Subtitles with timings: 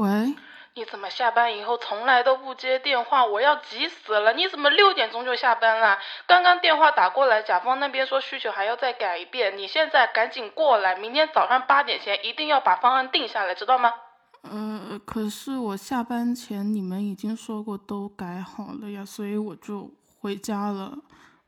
[0.00, 0.34] 喂，
[0.76, 3.26] 你怎么下班以后从来都不接电话？
[3.26, 4.32] 我要急死了！
[4.32, 5.98] 你怎么六点钟就下班了？
[6.26, 13.92] 刚刚电话打过来，甲方那边说需求还要再改一遍，你现在赶紧过来，明天早上八点前一定要把方案定下来，知道吗？
[14.40, 20.94] 呃，可是我下班前你们已经说过都改好了呀，所以我就回家了，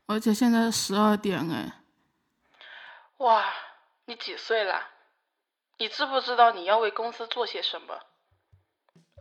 [0.05, 1.81] 而且现在十二点哎。
[3.17, 3.43] 哇，
[4.05, 4.89] 你几岁了？
[5.79, 7.97] 你知不知道你要为公司做些什么？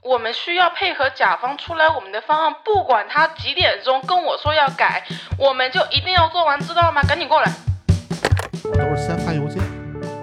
[0.04, 5.04] 我们需要配合甲方出来我们的方案，不管他几点钟跟我说要改，
[5.38, 7.00] 我们就一定要做完，知道吗？
[7.04, 7.52] 赶紧过来。
[8.64, 9.62] 我都是先发邮件，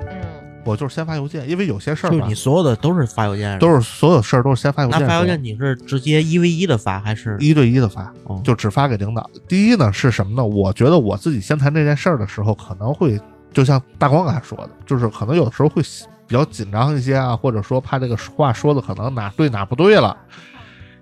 [0.09, 0.21] 嗯，
[0.65, 4.99] 我就是先发邮件，因为有些事儿吧就是你，所有的都是发邮件，都是所有事儿都是先发邮件。
[4.99, 7.37] 那发邮件你是直接一 v 一的发还是？
[7.39, 9.29] 一对一的发，哦就只发给领导。
[9.47, 10.45] 第一呢是什么呢？
[10.45, 13.17] 我觉得我自己先谈这件事儿的时候，可能会
[13.53, 15.81] 就像大光刚才说的，就是可能有的时候会
[16.29, 20.15] 比较紧张一些啊，或者说怕这个话说的可能哪对哪不对了。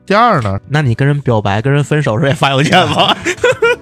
[0.06, 3.14] 第二呢，那你跟人表白、跟人分手时也发邮件吗？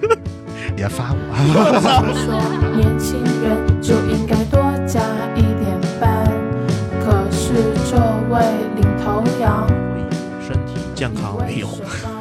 [0.76, 5.00] 也发 我，说年轻人就应该多加
[5.36, 6.26] 一点班，
[7.00, 7.54] 可是
[7.88, 7.96] 这
[8.28, 8.42] 位
[8.74, 9.68] 领头羊
[10.44, 11.68] 身体健康没有。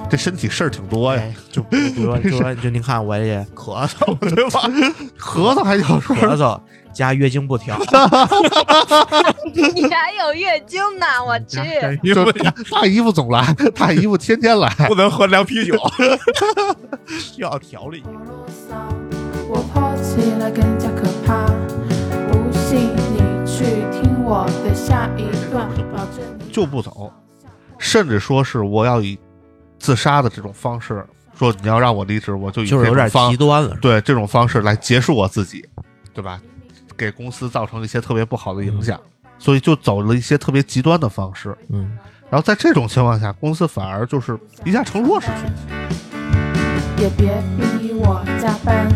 [0.08, 4.62] 这身体事儿挺多呀，哎，就比如说， 就说就您看我也咳嗽，对吧？
[5.20, 6.60] 咳嗽还叫说咳嗽
[6.96, 7.78] 加月经不调，
[9.54, 11.60] 你还有月经呢，我去。
[12.14, 12.32] 就
[12.72, 15.78] 大姨夫总来，大姨夫天天来，不能喝凉啤酒，
[17.08, 18.02] 需要调理。
[19.50, 19.58] 我
[20.40, 21.46] 了更加可怕。
[22.32, 27.12] 不信你去听我的下一段，保证就不走，
[27.78, 29.20] 甚至说是我要以
[29.78, 31.06] 自杀的这种方式
[31.38, 35.64] 说你要让我离职，我就以就是有点这种方极端了，对这种方式来结束我自己，
[36.14, 36.42] 对吧？
[36.98, 39.00] 给公司造成一些特别不好的影响，
[39.38, 41.56] 所以就走了一些特别极端的方式。
[41.70, 41.98] 嗯，
[42.30, 47.04] 然后在这种情况下，公司反而就是一下成弱势群体。
[47.04, 48.88] 也别逼我加班。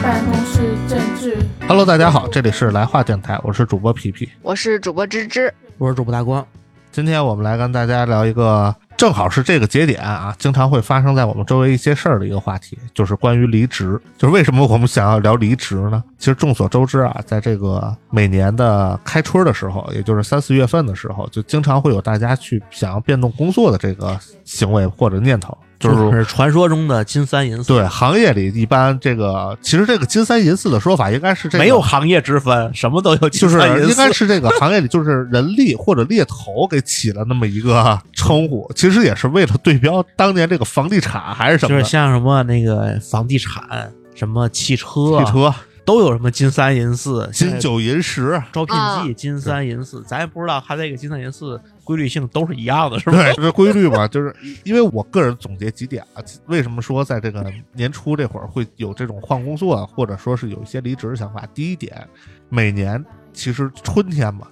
[0.00, 4.30] 办公室政治，Hello，大家好，这里是来话电台，我是主播皮皮。
[4.42, 6.46] 我是主播芝芝，我是主播大光，
[6.92, 13.98] 今天我们来跟大家聊一个正好是这个节点啊，经常会发生在我们周围一些事儿的一个话题，就是关于离职。
[14.16, 16.02] 就是为什么我们想要聊离职呢？
[16.18, 33.90] 其实众所周知啊，在这个每年的开春的时候，也就是三四月份的时候，就经常会有大家去想要变动工作的这个行为或者念头，就是就是传说中的金三银四，对，行业里一般这个其实这个金三银四的说法应该是这个没有行业之分，什么都有金就是三银四。
[33.90, 45.54] 应该是这个行业里就是人力或者猎头给起了那么一个 称呼，其实也是为了对标当年这个房地产还是什么就是像什么那个房地产、什么汽车、汽车
[45.88, 48.38] 都有什么金三银四、金九银十。
[48.52, 53.16] 招聘啊季、金三银四，咱也不知道它这个金三银四规律性都是一样的，是吧？
[53.16, 61.48] 对，这规律嘛， 就是因为我个人总结几点啊，为什么说在这个年初这会儿会有这种换工作啊，或者说是有一些离职的想法？
[61.54, 62.06] 第一点，
[62.50, 64.46] 每年其实春天嘛，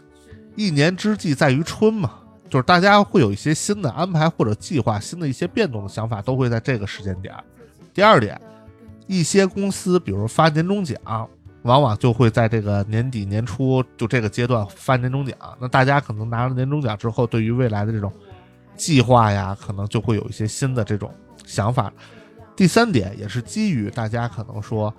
[0.55, 2.13] 一年之计在于春嘛，
[2.49, 7.35] 就是大家会有一些新的安排或者计划，新的一些变动的想法，都会在这个时间点。
[7.93, 8.41] 第二点，
[9.07, 10.97] 一些公司比如发年终奖，
[11.63, 15.37] 往往就会在这个年底年初就这个阶段发年终奖。
[15.61, 18.13] 那大家可能拿了年终奖之后，对于未来的这种
[18.77, 21.13] 计划呀，可能就会有一些新的这种
[21.45, 21.93] 想法。
[22.55, 24.93] 第三点也是基于大家可能说，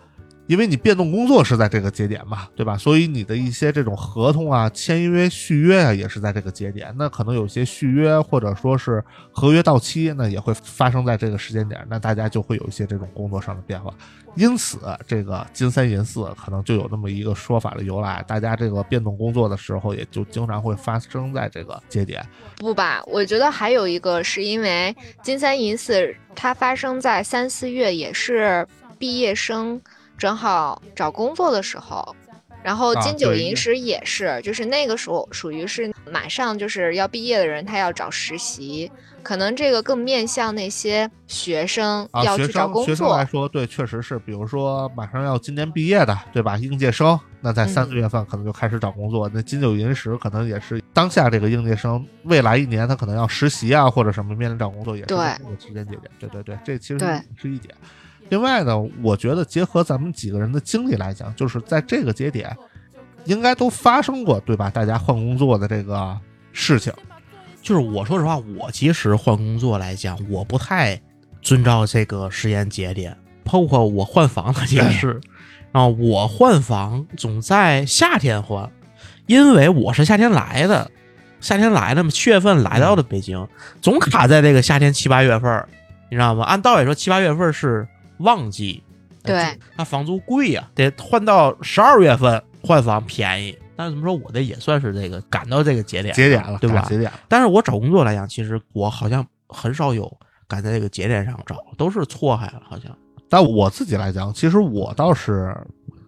[0.47, 2.78] 因为你变动工作是在这个节点嘛，对吧？
[2.78, 6.94] 所以你的一些这种合同啊、签约、续约啊，也是在这个节点。
[6.97, 13.94] 那可能有些续约或者说是合约到期，那也会发生在这个时间点，那大家就会有一些这种工作上的变化。
[14.36, 18.24] 因此，这个金三银四可能就有那么一个说法的由来。
[18.28, 22.24] 大家这个变动工作的时候，也就经常会发生在这个节点。
[22.57, 23.03] 不吧？
[23.07, 28.66] 我觉得还有一个是因为金三银四，它发生在三四月，也是
[29.00, 29.81] 毕业生
[30.18, 32.16] 正好找工作的时候。
[32.64, 38.92] 然后啊金九银十也是，就是那个时候属于是马上就是要毕业的人，他要找实习，
[39.24, 43.31] 可能这个更面向那些学生啊，要去找工生学生来作。
[43.31, 46.58] 说，对，确实是，比如说马上要今年毕业的，对吧？
[46.58, 49.30] 应届生，那在三嗯四月份可能就开始找工作。
[49.34, 56.02] 那金九银十可能也是当下这个应届生，未来一年他可能要实习啊，或者什么面临找工作，也是这个时间节点。
[56.20, 57.00] 对对对，这其实
[57.38, 57.74] 是一点。
[58.29, 62.56] 另外呢，我觉得结合咱们几个人的经历来讲，就是在这个节点，
[63.25, 64.69] 应该都发生过，对吧？
[64.69, 66.18] 大家换工作的这个
[66.51, 66.91] 事情。
[67.62, 71.01] 就是我说实话，我其实换工作来讲，我不太
[71.41, 75.19] 遵照这个时间节点，包括我换房那件事。
[75.74, 78.71] 啊，我换房总在夏天换，
[79.25, 80.89] 因为我是夏天来的，
[81.41, 83.47] 夏天来的嘛，七月份来到了北京，
[83.81, 85.68] 总卡在这个夏天七八月份儿，
[86.09, 86.45] 你知道吗？
[86.45, 87.85] 按道理说七八月份是
[88.19, 88.84] 旺季，
[89.24, 93.58] 对，那房租贵呀、得换到十二月份换房便宜。
[93.75, 96.81] 但是怎么说，我这也算是这个赶到这个节点节点了，对吧？
[96.90, 97.19] 节点了。
[97.28, 100.12] 但是我找工作来讲，其实我好像很少有
[100.48, 102.92] 赶在这个节点上找，都是错开了，好像。
[103.30, 105.56] 但我自己来讲，其实我倒是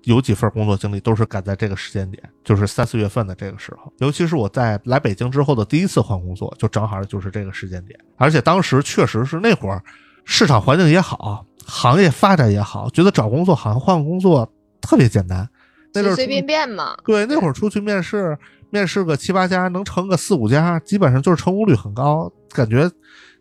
[0.05, 3.93] 有几份工作经历都是赶在这个时间点，就是三四月份的这个时候。
[3.99, 7.99] 尤其是我在来北京之后的第一次换工作，就正好就是这个时间点。
[8.17, 9.83] 而且当时确实是那会儿
[10.25, 14.51] 市场环境也好，行业发展也好，觉得找工作好像换工作
[14.81, 15.47] 特别简单。
[15.93, 16.95] 那阵儿随随便便嘛。
[17.05, 18.37] 对，那会儿出去面试，
[18.69, 22.31] 面试个七八家，能成个四五家，基本上就是成功率很高。
[22.51, 22.89] 感觉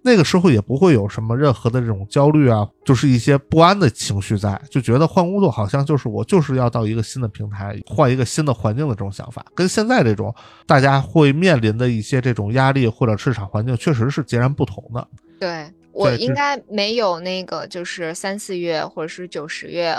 [0.03, 10.35] 那个时候也不会有什么任何的这种焦虑啊，就是一些不安的情绪在，就觉得换工作好像就是我就是要到一个新的平台，换一个新的环境的这种想法，跟现在这种
[10.67, 15.07] 大家会面临的一些这种压力或者市场环境确实是截然不同的。
[15.41, 19.97] 对我应该没有那个，就是三四月或者是九十月，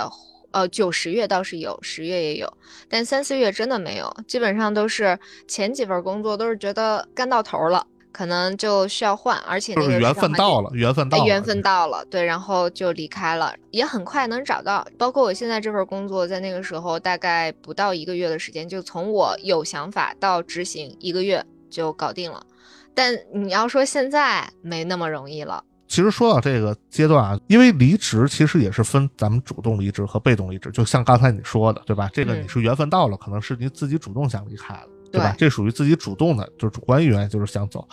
[0.52, 2.50] 呃，九十月倒是有，十月也有，
[2.88, 14.86] 但三四月真的没有，基本上都是前几份工作都是觉得干到头了，可能就需要换，而且那个市场环境分到了，缘分到了，哎缘分到了，对，然后就离开了，也很快能找到。
[14.98, 22.44] 包括我现在这份工作，在那个时候大概不到一个月的时间，就从我有想法到执行一个月就搞定了。
[22.92, 32.08] 但你要说现在没那么容易了，其实说到这个阶段啊，因为离职其实也是分咱们主动离职和被动离职，就像刚才你说的，对吧？
[32.12, 35.34] 这个嗯你是缘分到了，可能是你自己主动想离开了，对吧？
[35.36, 37.86] 对这属于自己主动的，就是主观意愿，就是想走。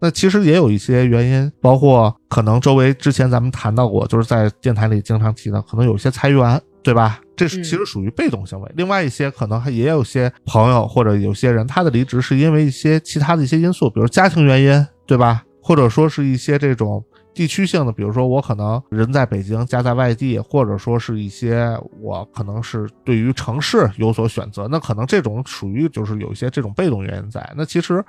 [0.00, 7.20] 那其实也有一些原因，包括可能周围之前咱们谈到过，就是在电台里经常提到，可能有一些裁员，对吧？
[7.36, 8.72] 这是嗯其实属于被动行为。
[8.74, 15.44] 另外一些可能还也有些朋友或者有些人，他的离职是因为一些其他的一些因素，比如家庭原因，对吧？
[15.64, 17.04] 或者说是一些这种
[17.34, 27.52] 地区性的，比如说我可能人在北京，家在外地，或者说是一些我可能是对于城市有所选择，那可能这种属于就是有一些这种被动原因在。
[27.56, 28.04] 那其实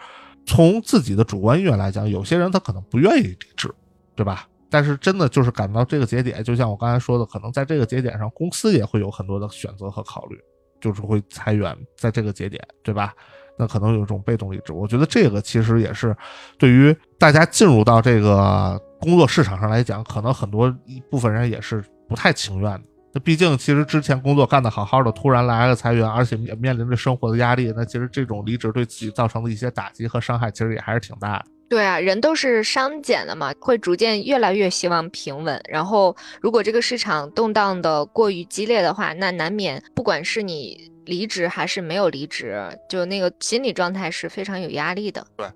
[0.45, 3.73] 从自己的主观意愿来讲，有些人他可能不愿意离职，
[4.15, 4.47] 对吧？
[4.69, 10.37] 但是真的就是赶到这个节点，就像我刚才说的，可能在这个节点上，公司也会有很多的选择和考虑，
[10.81, 13.13] 就是会裁员，在这个节点，对吧？
[13.55, 14.73] 那可能有一种被动离职。
[14.73, 16.17] 我觉得这个其实也是
[16.57, 22.81] 对于大家进入到这个工作市场上来讲，可能很多一部分人也是不太情愿的。
[23.13, 31.45] 那毕竟，其实之前工作干得好好的，突然来了裁员，而且也面临着生活的压力，那其实这种离职对自己造成的一些打击和伤害，其实也还是挺大的。
[31.69, 35.61] 对啊，人都是商减的嘛，会逐渐越来越希望平稳。
[35.69, 45.25] 然后，如果这个市场动荡的过于激烈的话，那难免不管是你离职还是没有离职，就那个心理状态是非常有压力的。
[45.37, 45.47] 对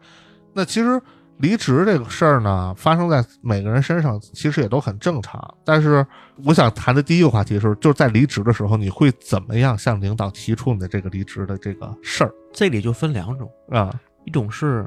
[0.53, 0.99] 那其实
[1.39, 5.55] 离职这个事儿呢，发生在每个人身上，其实也都很正常。
[5.63, 6.05] 但是
[6.45, 13.93] 我想谈的第一个话题是，就是在离职的时候，你会怎么样向领导提出你的这个离职的这个事儿这里就分两种，啊？
[14.25, 14.85] 一种是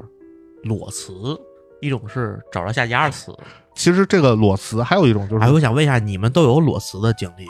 [0.63, 1.39] 裸辞，
[1.81, 3.35] 一种是找着下家辞。
[3.73, 7.45] 其实这个裸辞还有一种就是，哎，我想问一下，你们都有裸辞的经历？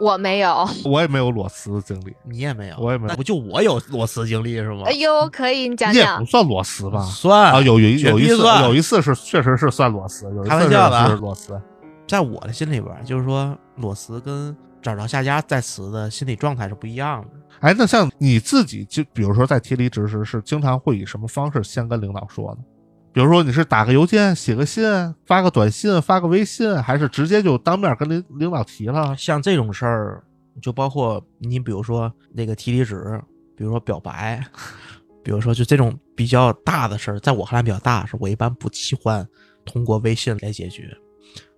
[0.00, 4.82] 我没有，我也没有裸辞的经历，你也没有，我也没有那不就我有裸辞经历是吗？
[4.86, 6.24] 哎呦，可以你讲讲你也不。
[6.24, 7.02] 算裸辞吧？
[7.04, 11.60] 算啊，有有一有一次有一次是确实是算裸辞，有一开次玩笑的啊是是裸辞。
[12.06, 17.28] 在我的心里边，就是说裸辞跟找着下家再辞的心理状态是不一样的。
[17.60, 22.58] 哎，那像你自己就比如说在提离职时，是经常会以什么方式先跟领导说呢？
[23.18, 24.84] 比如说你是打个邮件、写个信、
[25.26, 29.12] 发个短信、发个微信，还是直接就当面跟领领导提了？
[29.16, 30.22] 像这种事儿，
[30.62, 33.20] 就包括你比如说那个提离职，
[33.56, 34.40] 比如说表白，
[35.24, 39.26] 比如说就这种比较大的事儿，在我看来比较大的事儿，我一般不喜欢
[39.64, 40.88] 通过微信来解决，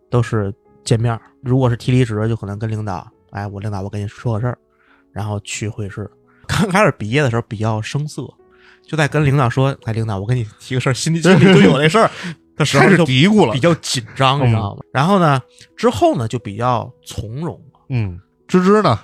[0.09, 0.51] 都是
[0.83, 1.21] 见面。
[1.43, 4.57] 如果是提离职，就可能跟领导，哎，我领导我跟你说个事儿，
[5.13, 6.11] 然后去会试。
[6.49, 8.23] 刚开始毕业的时候比较生涩，
[8.91, 12.11] 就在跟领导说，哎，领导我跟你提个事儿，心里心里就有那事儿
[12.59, 13.61] 的时候就嘀咕了比。
[13.61, 14.83] 较紧张，你知道吗？
[14.93, 15.41] 然后呢，
[15.77, 17.81] 之后呢就比较从容了。
[17.91, 18.19] 嗯，
[18.49, 18.99] 芝芝呢？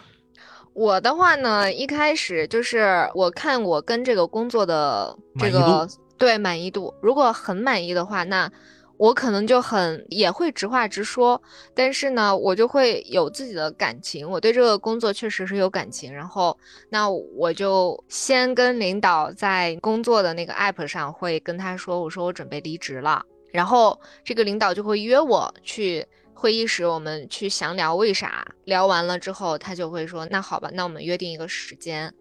[0.75, 5.89] 我的话呢，一开始就是我看我跟这个工作的这个
[6.19, 8.51] 对满意度，如果很满意的话，那
[8.99, 11.41] 我可能就很也会直话直说，
[11.75, 16.57] 但是呢，我就会有自己的感情，我对这个工作确实是有感情，然后
[16.89, 23.23] 那我就先跟领导在工作的那个 app 上会跟他说，我说我准备离职了，
[23.53, 28.47] 然后这个领导就会约我去会议室，我们去详聊为啥。
[28.65, 32.13] 聊完了之后，他就会说，那好吧，那我们约定一个时间。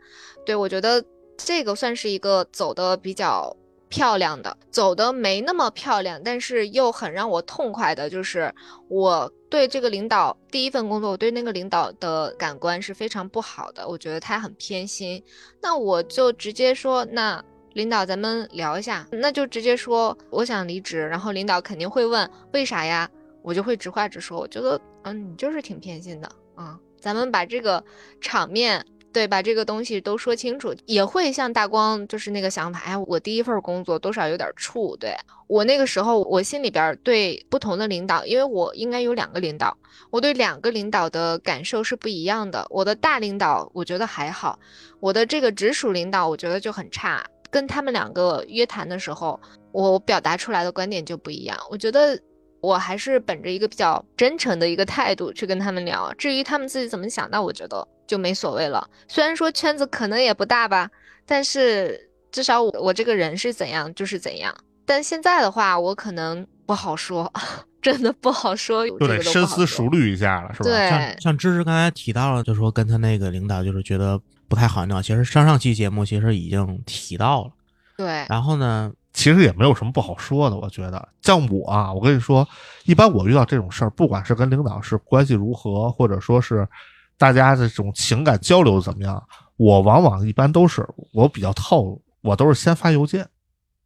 [0.46, 1.04] 对我觉得
[1.38, 3.56] 这个算是一个走的比较
[3.96, 8.54] 漂亮的，走的没那么漂亮，但是又很让我痛快的，就是
[8.90, 15.24] 我对这个领导第一份工作，我对那个领导的感官是非常不好的，我觉得他很偏心。
[15.62, 23.10] 那我就直接说，那领导咱们聊一下，那就直接说我想离职，然后领导肯定会问为啥呀，
[23.42, 27.82] 我就会直话直说，我觉得嗯，你就是挺偏心的啊，咱们把这个
[28.20, 28.86] 场面。
[29.16, 32.82] 对，把这个东西都说清楚，也会像大光就是那个想法。
[32.82, 34.98] 哎，我第一份工作多少有点怵。
[34.98, 35.16] 对
[35.48, 39.78] 我那个时候，我心里边对不同的领导，因为我应该有两个领导，
[40.12, 42.68] 我对两个领导的感受是不一样的。
[42.70, 44.60] 我的大领导我觉得还好，
[45.00, 47.24] 我的这个直属领导我觉得就很差。
[47.50, 49.40] 跟他们两个约谈的时候，
[49.72, 51.58] 我表达出来的观点就不一样。
[51.72, 52.20] 我觉得
[52.60, 56.14] 我还是本着一个比较真诚的一个态度去跟他们聊。
[56.16, 57.88] 至于他们自己怎么想，那我觉得。
[58.08, 58.88] 就没所谓了。
[59.08, 60.90] 虽然说圈子可能也不大吧，
[61.26, 64.54] 但是至少我我这个人是怎样就是怎样。
[64.86, 67.32] 但现在的话，我可能不好说，
[67.82, 68.88] 真的不好说。
[68.88, 70.66] 就得深思熟虑一下了，是吧？
[70.66, 77.52] 对，像像芝芝刚才提到了，就说跟他那个领导就是觉得不太好，你知道，其实上上期节目其实已经提到了。
[77.98, 78.26] 对。
[78.30, 81.10] 然后呢，其实也没有什么不好说的，我觉得。
[81.24, 82.48] 像我啊，我跟你说，
[82.84, 86.68] 一般我遇到这种事儿，不管是跟领导是关系如何，或者说是。
[87.18, 89.22] 大家的这种情感交流怎么样？
[89.58, 93.28] 我往往一般都是我比较套路，我都是先发邮件。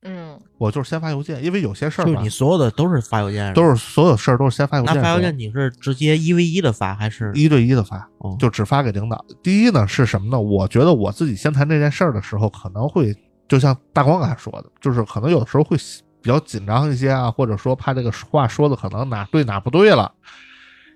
[0.02, 4.96] 嗯，我就是先发邮件，因为有些事儿，就你所有的都是发邮件，都是所有事儿都是先发邮件。
[4.96, 8.10] 那发邮件你是直接一 v 一的发，还是一对一的发？
[8.40, 9.24] 就只发给领导。
[9.44, 10.40] 第一呢是什么呢？
[10.40, 13.14] 我觉得我自己先谈这件事儿的时候，可能会
[13.50, 15.76] 就像大光刚才说的，就是可能有的时候会
[16.22, 20.10] 比较紧张一些啊，或者说怕这个话说的可能哪对哪不对了。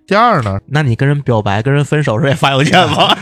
[0.06, 3.16] 第二呢，那你跟人表白、跟人分手时也发邮件吗？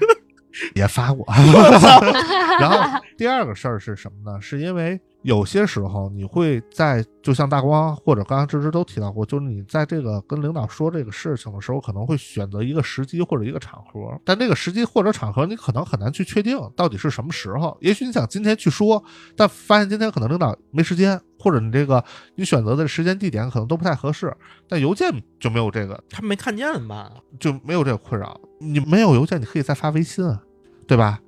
[0.74, 1.24] 也发过。
[2.60, 4.40] 然后第二个事儿是什么呢？
[4.40, 5.00] 是因为。
[5.22, 17.76] 有些时候你会在，就像大光或者刚刚芝芝都提到过，就是你在这个跟领导说这个事情的时候，可能会选择一个时机或者一个场合，但这个时机或者场合你可能很难去确定到底是什么时候。
[17.80, 19.02] 也许你想今天去说，
[19.36, 22.02] 但发现今天可能领导没时间，或者你这个
[22.36, 24.34] 你选择的时间地点可能都不太合适。
[24.66, 27.12] 但邮件就没有这个，他没看见怎么办？
[27.38, 28.40] 就没有这个困扰。
[28.58, 30.42] 你没有邮件，你可以再发微信啊，
[30.86, 31.20] 对吧？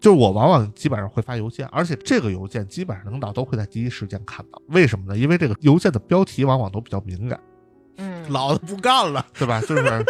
[0.00, 4.60] 就是我往往基本上会发邮件，而且这个邮件基本上领导都会在第一时间看到。
[4.68, 5.18] 为什么呢？
[5.18, 7.38] 因为这个邮件的标题往往都比较敏感。
[7.98, 9.60] 嗯，老子不干了， 对吧？
[9.60, 10.04] 就是，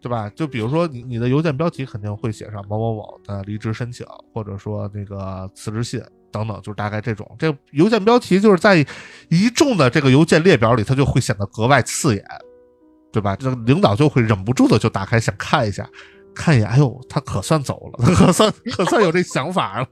[0.00, 0.30] 对吧？
[0.34, 7.30] 就比如说你你的邮件标题肯定会写上某某某的离职申请，或者说那个辞职信等等，就是大概这种。
[7.38, 8.82] 这邮件标题就是在
[9.28, 12.24] 一众的这个邮件列表里，它就会显得格外刺眼，
[13.12, 13.36] 对吧？
[13.36, 15.86] 这领导就会忍不住的就打开想看一下。
[16.38, 19.88] 看一眼，哎呦，他可算走了， 可算可算有这想法了。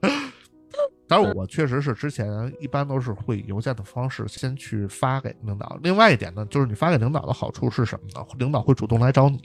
[1.08, 5.78] 当然，我确实是之前一般都是会以邮件的方式先去发给领导。
[5.82, 8.26] 另外一点呢，就是你发给领导的好处是什么呢？
[8.38, 9.40] 领导会主动来找你，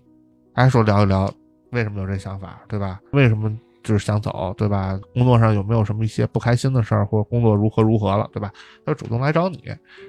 [0.53, 1.31] 还，说聊一聊
[1.72, 3.00] 为什么有这想法，对吧？
[3.12, 5.00] 为什么就是想走，对吧？
[5.13, 8.51] 工作上有没有什么一些不开心的事儿，或者工作如何如何了，对吧？
[8.86, 9.63] 他主动来找你，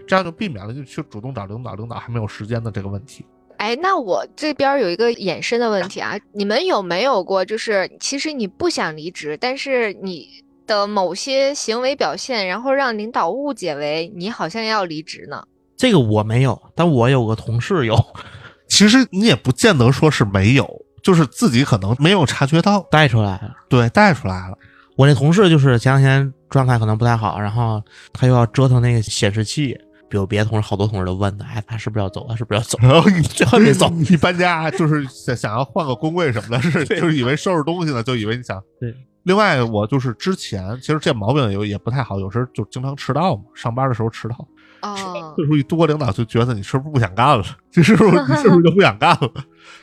[0.06, 3.26] 这样就避免了就去主动找领导，领导还没有时间的这个问题。
[3.62, 10.26] 哎，那我这边有一个衍生的问题啊，你们有没有过，就是其实你不想离职，但是你
[10.66, 15.44] 的某些行为表现，然后让领导误解为你好像要离职呢？
[15.76, 17.96] 这个我没有，但我有个同事有。
[18.68, 20.68] 其实你也不见得说是没有，
[21.00, 23.54] 就是自己可能没有察觉到，带出来了。
[23.68, 24.58] 对，带出来了。
[24.96, 27.80] 我那同事就是前两天状态可能不太好，然后
[28.12, 29.78] 他又要折腾那个显示器。
[30.12, 32.26] 比如别的同事，好多同事都问他，哎，他是不是要走？
[32.28, 32.76] 他是不是要走？
[32.82, 38.62] 然后你最后没走，你搬家就是想想要换个工位什么的，是就是以为收拾东西呢，就以为你想。
[38.78, 38.94] 对。
[39.22, 44.36] 另外，我就是之前其实这毛病有也不太好，有时候就经常迟到嘛，上班的时候迟到。
[44.82, 45.32] 哦。
[45.34, 47.42] 次数一多，领导就觉得你是不是不想干了？
[47.74, 49.32] 你是不是你是不是就不想干了？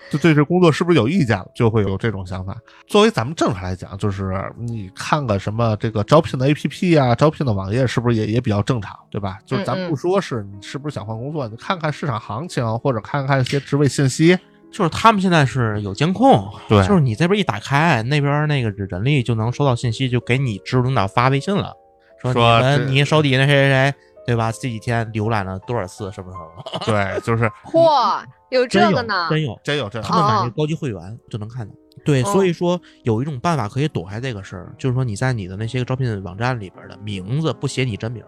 [0.10, 2.56] 就对这工作是不是有意见了，就会有这种想法。
[2.88, 9.38] 作为咱们正常来讲，就是你看个什么这个招聘的 A P P 啊，招聘的网页是不是也也比较正常，对吧？
[9.46, 14.38] 就是咱不说是你是不是想换工作，你看看市场行情，或者看看一些职位信息，
[14.72, 21.74] 就是他们现在是有监控，对，就是你这边一打开，那边那个人力就能收到信息，就给你直属领导发微信了，
[22.22, 23.94] 说你们你手底下那谁谁谁，
[24.26, 24.52] 对吧？
[24.52, 26.80] 这几天浏览了多少次，什么什么？
[26.86, 28.24] 对，就是 嚯。
[28.50, 30.02] 有这个呢，真有，真有这。
[30.02, 31.74] 他们买那高级会员就能看到。
[32.06, 38.24] 对，所以说有一种办法可以躲开这个事儿，就是说你在你的那些个招聘网站里边的名字不写你真名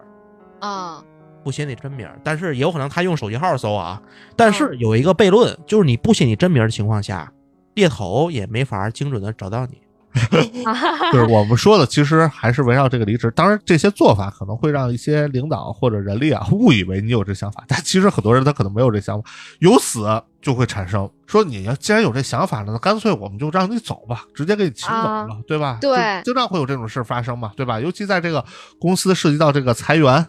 [0.60, 1.02] 啊，
[1.42, 4.00] 不写你真名但是也有可能他用手机号搜啊。
[4.36, 7.32] 但是有一个悖论，就是你不写你真名的情况下，
[7.74, 9.80] 猎头也没法精准的找到你。
[11.12, 13.30] 就是我们说的，其实还是围绕这个离职。
[13.34, 19.30] 当然，这些做法可能会让一些领导或者人力啊误以为你有这想法，但其实很多人他可能没有这想法。
[19.60, 20.06] 由此
[20.40, 25.78] 就会产生说，你要既然有这想法了，那干脆我们就让你走吧， 直接给你请走了，啊对吧？
[25.80, 27.80] 对经常会有这种事发生嘛，对吧？
[27.80, 28.44] 尤其在这个
[28.78, 30.26] 公司涉及到这个裁员、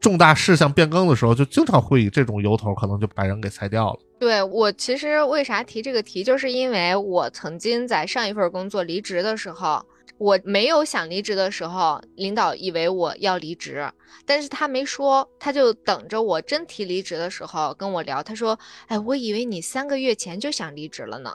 [0.00, 3.98] 重大事项变更的时候，就经常会以这种由头，可能就把人给裁掉了。
[4.22, 9.84] 对我其实为啥提这个题，就是因为我曾经在上一份工作离职的时候，
[10.16, 13.84] 我没有想离职的时候，领导以为我要离职，
[14.24, 21.32] 但是他没说，他就等着我真提离职的时候跟我聊，他说：“哎，我以为你三个月前就想离职了呢。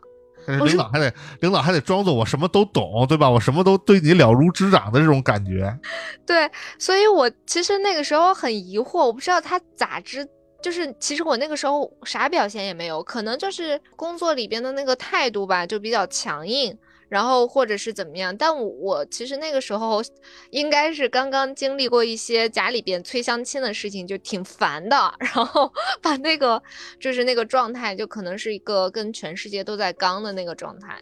[0.48, 3.29] 领导还得领导还得装作我什么都懂，对吧？
[3.29, 5.77] 我什么都对你了如指掌的这种感觉。
[6.25, 10.25] ”对，所以我其实那个时候很疑惑，我不知道他咋知。
[10.68, 18.36] 就是其实我那个时候啥表现也没有，可能就是工作里边的那个态度吧，就比较强硬，然后或者是怎么样。
[18.36, 20.04] 但我我其实那个时候
[20.50, 25.72] 应该是刚刚经历过一些家里边催相亲的事情，就挺烦的， 然后
[26.02, 26.62] 把那个
[27.00, 31.00] 就是那个状态，就可能是一个跟全世界都在刚的那个状态。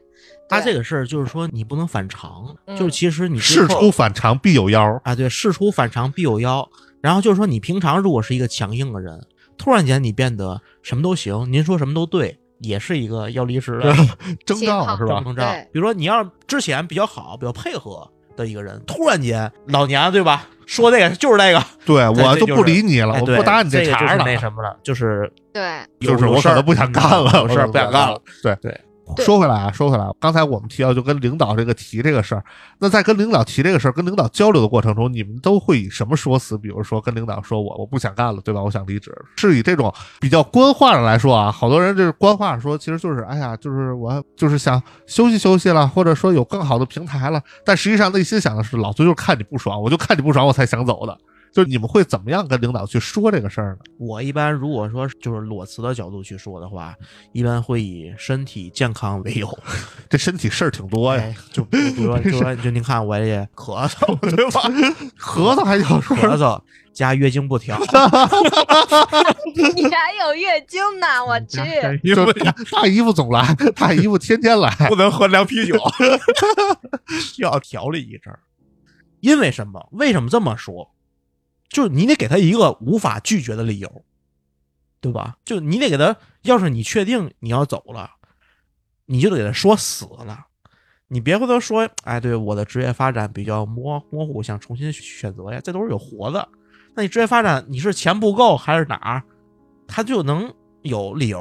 [0.48, 5.02] 他这个事儿就是说你不能反常，嗯就是其实你事出反常必有妖。
[5.04, 6.70] 啊，对，事出反常必有妖。
[7.02, 9.20] 然后就是说，你平常如果是一个强硬的人，
[9.58, 13.94] 突然间你变得什么都行，您说什么都对，也是一个要离职的
[14.46, 15.22] 征兆是吧？
[15.24, 15.44] 征兆。
[15.72, 24.24] 比如说，你要是之前比较好、比较配合的一个人，突然间老娘对吧，说这个就是那个，对我就就是不理你了，我不搭你这茬了。
[24.26, 28.22] 那什么了，就是对，就是有事儿我可能不想干了，有事儿不想干了。。
[28.44, 28.82] 对对。
[29.18, 32.44] 说回来啊，说回来，刚才我们提到就跟领导这个提这个事儿，
[32.80, 36.58] 那在跟领导提这个事儿、跟领导交流的过程中，你们都会以什么说辞？
[36.58, 38.62] 比如说跟领导说我我不想干了，对吧？
[38.62, 51.18] 我想离职，是以这种比较官话的来说啊，好多人就是官话说，其实就是哎呀，就是我就是想休息休息了，或者说有更好的平台了，但实际上内心想的是，老子就是看你不爽，我就看你不爽，我才想走的。
[51.56, 53.78] 就是你们会怎么样跟领导去说这个事儿呢？
[53.98, 56.94] 我一般如果说就是裸辞的角度去说的话，
[57.32, 59.48] 一般会以身体健康为由。
[60.10, 64.64] 这身体事儿挺多呀，哎，就比如说， 就说就您看我这 咳嗽，对吧？
[65.18, 66.60] 咳嗽还要说咳嗽
[66.92, 67.86] 加月经不调，你
[69.86, 71.62] 还有月经呢，我去。
[72.14, 72.34] 就
[72.70, 74.70] 大姨夫总来，大姨夫天天来。
[74.90, 75.80] 不能喝凉啤酒，
[77.22, 78.42] 需要调理一阵儿。
[79.22, 79.88] 因为什么？
[79.94, 80.92] 为什么这么说？
[81.70, 84.06] 就是你得给他一个无法拒绝的理由，
[85.02, 85.38] 对吧？
[85.44, 88.10] 就你得给他，要是你确定你要走了，
[89.06, 90.46] 你就得给他说死了。
[91.08, 96.50] 你别回头说，哎，对我的职业发展比较模模糊，想重新选择呀，这都是有活的。
[96.96, 99.22] 那你职业发展，你是钱不够还是哪儿？
[99.88, 100.52] 他就能
[100.82, 101.40] 有理由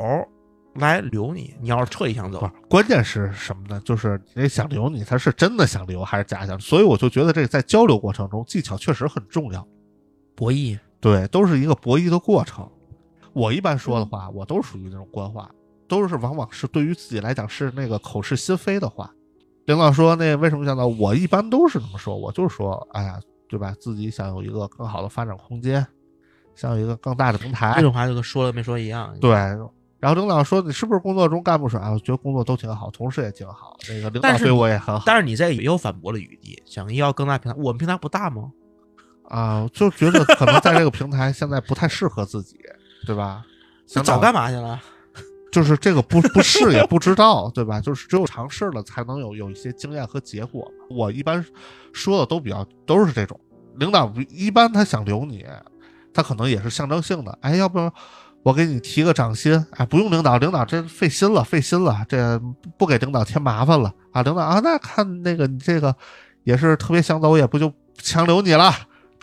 [0.74, 1.54] 来留你。
[1.62, 3.80] 你要是彻底想走，，关键是什么呢？
[3.84, 6.60] 就是你想留你，他是真的想留还是假想？
[6.60, 9.66] 所以我就觉得这个在交流过程中，技巧确实很重要。
[10.34, 12.68] 博弈对，都是一个博弈的过程。
[13.32, 15.50] 我一般说的话，我都属于那种官话，
[15.88, 19.10] 都是往往是对于自己来讲是那个口是心非的话。
[19.66, 20.86] 领导说那为什么想走？
[20.86, 23.18] 我一般都是这么说，我就是说，哎呀，
[23.48, 23.74] 对吧？
[23.80, 25.86] 自己想有一个更好的发展空间，
[26.54, 27.82] 想有一个更大的平台这。
[27.82, 29.16] 种话就跟说了没说一样。
[29.20, 31.82] 对，然后领导说你是不是工作中干不爽？
[31.82, 38.52] 啊我觉得工作都挺好，同事也挺好，那个领导对我也很好但是你这个也有反驳的余地，想要更大平台，我们平台不大吗？
[39.28, 42.58] 啊，就觉得可能在这个平台现在不太适合自己，
[43.06, 43.42] 对吧？
[43.86, 44.80] 想找早干嘛去了？
[45.52, 47.80] 就是这个不不试也不知道，对吧？
[47.80, 50.68] 就是只有尝试了才能有有一些经验和结果。
[50.90, 51.44] 我一般
[51.92, 53.38] 说的都比较都是这种，
[53.76, 55.46] 领导一般他想留你，
[56.12, 57.90] 他可能也是象征性的，哎，要不
[58.42, 62.38] 我给你提个涨薪，哎，不用领导，领导真费心了，费心了，这
[62.76, 65.94] 不给领导添麻烦了啊，领导啊，那看那个你这个
[66.42, 68.72] 也是特别想走，也不就强留你了，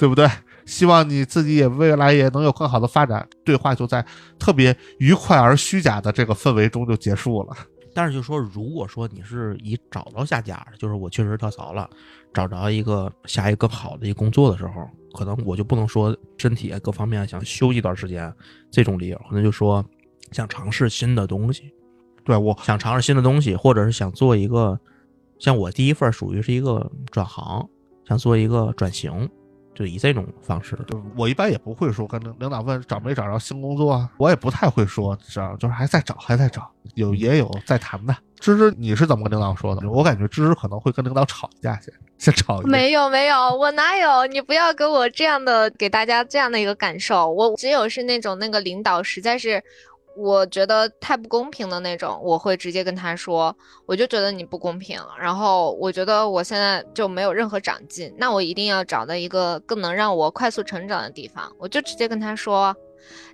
[0.02, 0.28] 对不对？
[0.66, 3.24] 希望你自己也未来也能有更好的发展。
[3.46, 4.04] 对话就在
[4.40, 7.56] 特别愉快而虚假的这个氛围中就结束了。
[7.94, 11.88] 但是就说，如果说你是以找着下家，就是我确实跳槽了，
[12.34, 18.34] 找着一个下一个更好的一个工作的时候，可能我就不能说身体啊各方面想休息一段时间
[18.72, 19.86] 这种理由，可能就说
[20.32, 21.72] 想尝试新的东西，
[22.24, 24.80] 对我想尝试新的东西，或者是想做一个，
[25.38, 27.70] 像我第一份属于是一个转行，
[28.08, 29.30] 想做一个转型，
[29.82, 30.78] 就以这种方式。
[31.18, 38.16] 我一般也不会说跟领领导问找没找着新工作啊，我也不太会说找，就是还在找，还在找，有也有在谈的。
[38.40, 39.90] 芝芝，你是怎么跟领导说的？
[39.90, 42.70] 我感觉芝芝可能会跟领导吵一架先，先吵一架。
[42.70, 44.26] 没有没有，我哪有？
[44.28, 47.32] 你不要给我这样的给大家这样的一个感受。
[47.32, 49.64] 我只有是那种那个领导实在是
[50.16, 62.76] 我觉得太不公平的那种，我会直接跟他说，我就觉得你不公平，然后我觉得我现在就没有任何长进，那我一定要找到一个更能让我快速成长的地方，我就直接跟他说。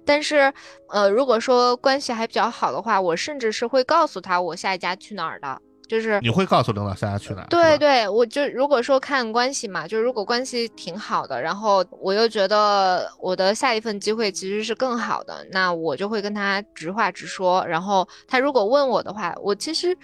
[0.06, 0.54] 但是，
[0.90, 5.62] 呃，如果说关系还比较好的话，我甚至是会告诉他我下一家去哪儿的。
[5.88, 7.45] 就是你会告诉领导下家去哪？
[7.50, 17.65] 对对，我就如果说看关系嘛，就是如果关系挺好的，然后我又觉得我的下一份机会其实是更好的，那我就会跟他直话直说。
[17.65, 19.97] 然后他如果问我的话，我其实，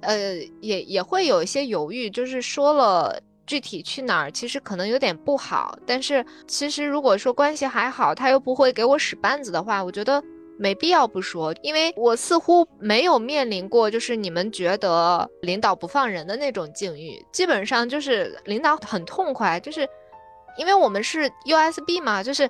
[0.00, 5.78] 呃，也也会有一些犹豫，就是说了具体去哪儿，其实可能有点不好。
[5.86, 10.22] 但是其实如果说关系还好，他又不会给我使绊子的话，我觉得。
[10.60, 19.88] 没必要不说，因为我似乎没有面临过，就是你们觉得领导不放人的那种境遇，基本上就是领导很痛快，就是
[20.58, 22.46] 因为我们是 USB 嘛，就是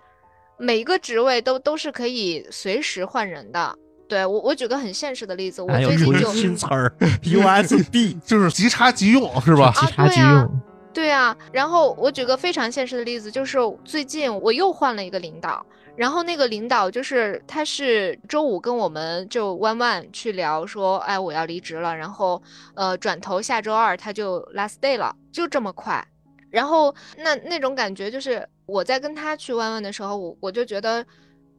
[0.59, 3.79] 每一个职位都都是可以随时换人的。
[4.09, 6.92] 对我，我举个很现实的例子，我最近就新词儿
[7.23, 9.73] USB 就是即插即用，是吧？
[9.77, 10.61] 即插即用。
[10.92, 15.64] 对啊，然后我举个非常现实的例子，就是最近我又换了一个领导。
[15.96, 21.94] 然后那个领导就是他是周五跟我们就弯弯去聊说，哎，我要离职了。
[21.94, 22.40] 然后
[22.74, 26.03] 呃，转头下周二他就 last day 了，就这么快。
[26.48, 31.05] 然后那那种感觉就是我在跟他去弯弯的时候，我我就觉得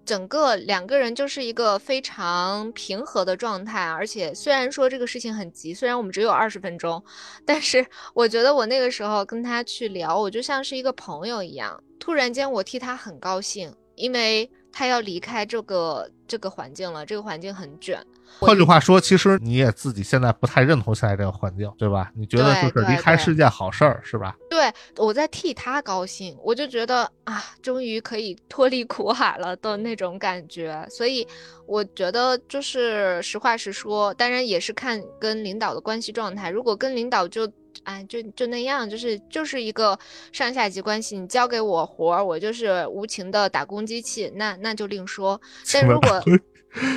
[0.05, 3.87] 整个两个人就是一个非常平和的状态。
[3.87, 7.03] 而且虽然说这个事情很急，虽然我们只有二十分钟，
[7.45, 11.83] 但是 我觉得我那个时候跟他去聊，我就像是一个朋友一样。
[11.99, 13.73] 突然间我替他很高兴。
[13.95, 18.03] 因为他要离开这个这个环境了，这个环境很卷。
[18.39, 22.11] 换句话说，其实你也自己现在不太认同现在这个环境，对吧？
[22.15, 24.35] 你觉得就是离开是件好事儿，是吧？
[24.49, 30.85] 对，我在替他高兴，我就觉得啊，终于可以脱离苦海了的那种感觉。
[30.89, 31.27] 所以
[31.65, 36.49] 我觉得就是实话实说，当然也是看跟领导的关系状态。
[36.49, 37.51] 如果跟领导就。
[37.83, 39.97] 哎，就就那样，就是就是一个
[40.31, 41.17] 上下级关系。
[41.17, 45.39] 你交给我活儿，我就是无情的打工机器，那那就另说。
[45.73, 46.21] 但如果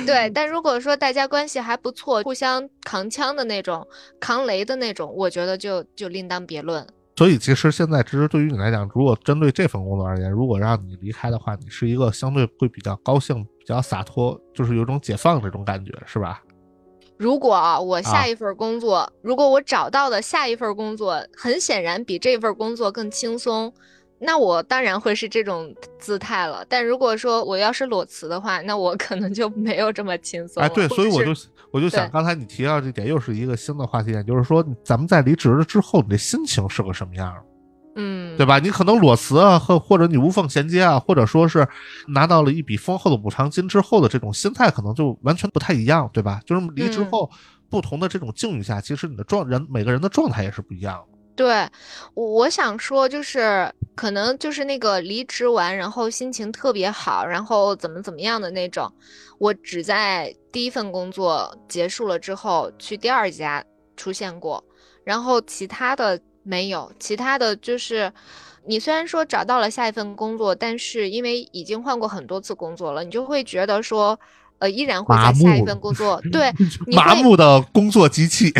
[0.05, 3.85] 对，但如果说大家关系还不错，互相扛枪的那种、
[4.19, 6.85] 扛雷的那种，我觉得就就另当别论。
[7.17, 16.41] 所以，其实现在，其实对于你来讲，如果针对这份工作而言，如果让你离开的话，你是一个相对会比较高兴、比较洒脱，就是有种解放这种感觉，是吧？
[17.17, 23.73] 如果我下一份工作，如果我找到的下一份工作，很显然比这份工作更轻松，
[24.25, 26.65] 那我当然会是这种姿态了。
[26.67, 30.61] 但如果说我要是裸辞的话，那我可能就没有这么轻松。
[30.61, 31.31] 哎，对，所以我就
[31.71, 37.33] 我就想，刚才你提到这点，又是一个新的话题点，就是说，咱们在离职了之后，你的心情是个什么样？
[37.97, 38.59] 嗯，对吧？
[38.59, 41.65] 你可能裸辞啊，或或者你无缝衔接啊，或者说是
[42.09, 46.41] 拿到了一笔丰厚的补偿金之后的这种心态，可能就完全不太一样，对吧？
[46.45, 47.29] 就是离职后
[47.69, 51.14] 不同的这种境遇下，其实你的状人每个人的状态也是不一样的。
[51.35, 51.67] 对，
[52.13, 58.91] 我我想说，就是可能就是那个离职完，然后心情特别好，然后怎么怎么样的那种，
[59.37, 63.63] 我只在第一份工作结束了之后去第二家
[63.97, 64.63] 出现过，
[65.03, 66.19] 然后其他的。
[66.47, 68.13] 没有其他的就是，
[68.67, 74.19] 你虽然说找到了下一份工作，但是因为已经换过很多次工作了，你就会觉得说，
[74.59, 76.53] 呃，依然会在下一份工作， 对，
[76.95, 78.53] 麻木的工作机器，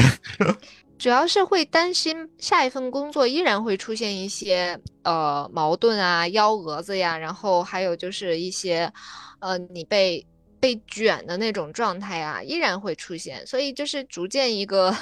[0.97, 8.91] 主要是会担心下一份工作依然会出现一些呃矛盾啊、幺蛾子呀，然后还有就是一些，
[9.39, 10.25] 呃，你被
[10.60, 14.95] 被卷的那种状态啊，依然会出现，所以就是逐渐一个，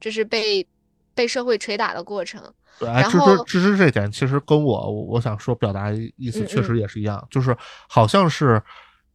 [0.00, 0.66] 就是被。
[1.14, 2.40] 被社会捶打的过程，
[2.78, 7.56] 对，芝芝芝芝这点其实跟我我想说表达意思确实也是一样，就是
[7.88, 8.62] 好像是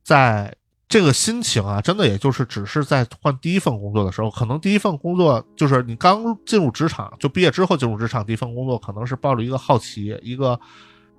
[0.03, 0.53] 在
[0.93, 10.59] 这个心情啊，真的也就是只是在换第一份工作的时候，可能第一份工作就是你刚进入职场，就毕业之后进入职场，第一份工作可能是抱着一个好奇、一个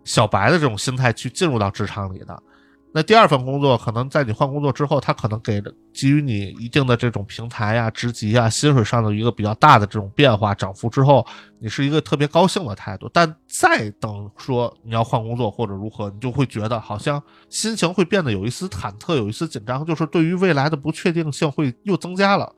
[0.04, 2.40] 小白的这种心态去进入到职场里的。
[2.96, 5.60] 那第二份工作，可能在你换工作之后，他可能给
[5.92, 11.26] 给予你一定的这种平台呀、职级啊、薪水上的一个比较大的这种变化涨幅之后，
[11.58, 13.10] 你是一个特别高兴的态度。
[13.12, 22.54] 但再等说你要换工作或者如何，你就会觉得好像心情会变得有一丝忐忑，有一丝紧张，就是对于未来的不确定性会又增加了。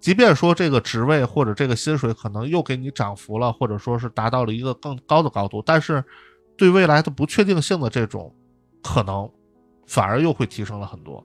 [0.00, 6.04] 即便说这个职位或者这个薪水可能又给你涨幅了，或者说是达到了一个更高的高度，但是
[6.58, 8.30] 对未来的不确定性的这种
[8.82, 9.26] 可能。
[9.88, 11.24] 反而又会提升了很多，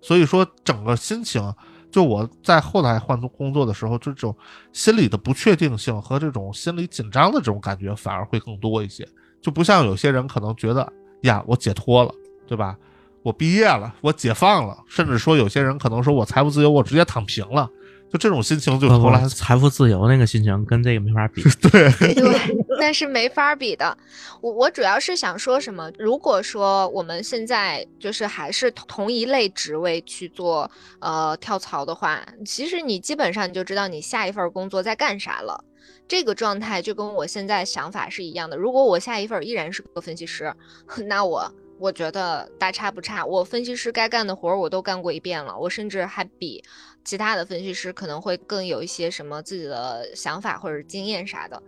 [0.00, 1.54] 所以说整个心情，
[1.90, 4.34] 就我在后来换工作的时候，这种
[4.72, 9.06] 心理的不确定性和这种心理紧张的这种感觉反而会更多一些，
[9.42, 10.90] 就不像有些人可能觉得
[11.22, 12.10] 呀，我解脱了，
[12.46, 12.76] 对吧？
[13.22, 17.68] 我毕业了，我解放了，甚至说有些人可能说我财务自由，我直接躺平了，
[18.12, 21.42] 就这种心情就后来财富自由那个心情跟这个没法比。
[21.70, 23.96] 对对，那是没法比的。
[24.40, 25.90] 我我主要是想说什么？
[25.98, 30.68] 如果说我们现在就是还是同一类职位去做
[30.98, 35.64] 呃跳槽的话，其实你基本上你就知道你下一份工作在干啥了。
[36.08, 38.56] 这个状态就跟我现在想法是一样的。
[38.56, 40.52] 如果我下一份依然是个分析师，
[41.06, 43.24] 那我我觉得大差不差。
[43.24, 46.62] 我分析师该干的活儿我都干过一遍了，我甚至还比
[47.04, 51.62] 其他的分析师可能会更有一些什么自己的想法或者经验啥的。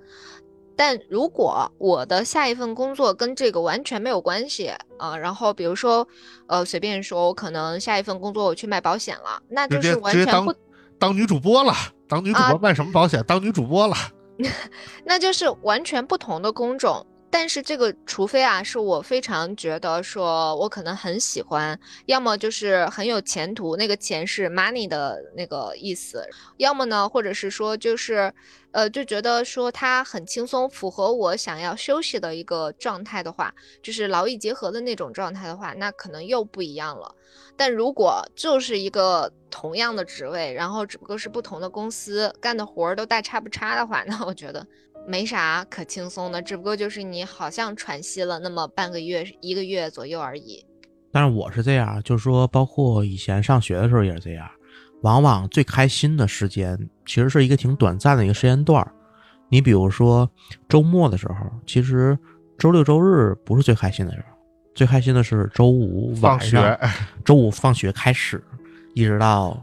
[0.75, 6.07] 但如果我的下一份工作跟这个完全没有关系啊、呃然后比如说，
[6.47, 10.55] 呃，随便说，我可能下一份工作我去卖保险了，那就是完全不
[10.99, 11.75] 当女主播了，
[12.09, 13.23] 当女主播啊卖什么保险？
[13.27, 13.95] 当女主播了，
[15.05, 17.07] 那就是完全不同的工种。
[17.35, 28.31] 但是这个，除非啊，是我非常觉得说我可能很喜欢，要么就是很有前途，那个钱是 money 的那个意思，要么呢，或者是说就是，
[28.73, 37.15] 呃，就觉得说它很轻松，符合我想要休息的一个状态的话，就是劳逸结合的那种状态的话，那可能又不一样了。
[37.57, 44.67] 但如果就是一个同样的职位，然后只不过是不同的公司干的活儿都大差不差的话，那我觉得
[45.07, 50.65] 没啥可轻松的，只不过就是你好像喘息了那么半个月、一个月左右而已。
[51.11, 54.49] 但是我是这样，就是说，包括以前上学的时候也是这样，
[55.03, 58.91] 往往最开心的时间其实是一个挺短暂的一个时间段儿。
[59.51, 60.31] 你比如说
[60.69, 61.35] 周末的时候，
[61.67, 62.19] 其实
[62.57, 64.37] 周六周日不是最开心的时候，
[64.75, 66.91] 最开心的是周五放学晚上，
[67.23, 68.43] 周五放学开始，
[68.95, 69.63] 一直到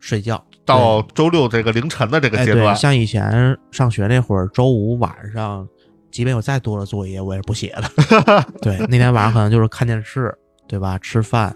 [0.00, 5.68] 睡觉到周六这个凌晨的这个哎，阶段对，，像以前上学那会儿，周五晚上，
[6.10, 7.88] 即便有再多的作业，我也不写了。
[8.62, 10.34] 对，那天晚上可能就是看电视，
[10.66, 10.96] 对吧？
[10.98, 11.54] 吃饭，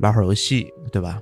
[0.00, 1.20] 玩会儿游戏，对吧？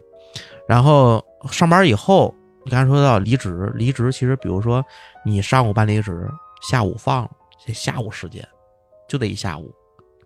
[0.66, 4.84] 然后上班以后，你刚才说到离职，离职其实比如说
[5.24, 6.28] 你上午办离职，
[6.68, 7.30] 下午放，
[7.64, 8.46] 这下午时间
[9.08, 9.72] 就得一下午，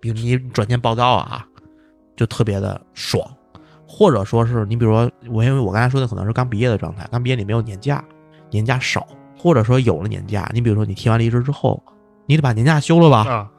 [0.01, 1.47] 比如你转天报道啊，
[2.17, 3.23] 就特别的爽。
[3.95, 8.03] 或者说是你比如说我，因为我刚才说的可能是刚毕业的状态，刚毕业你没有年假，
[8.51, 11.81] 年假少，或者说有了年假，你比如说你提完离职之后，
[12.25, 13.51] 你得把年假休了吧，啊，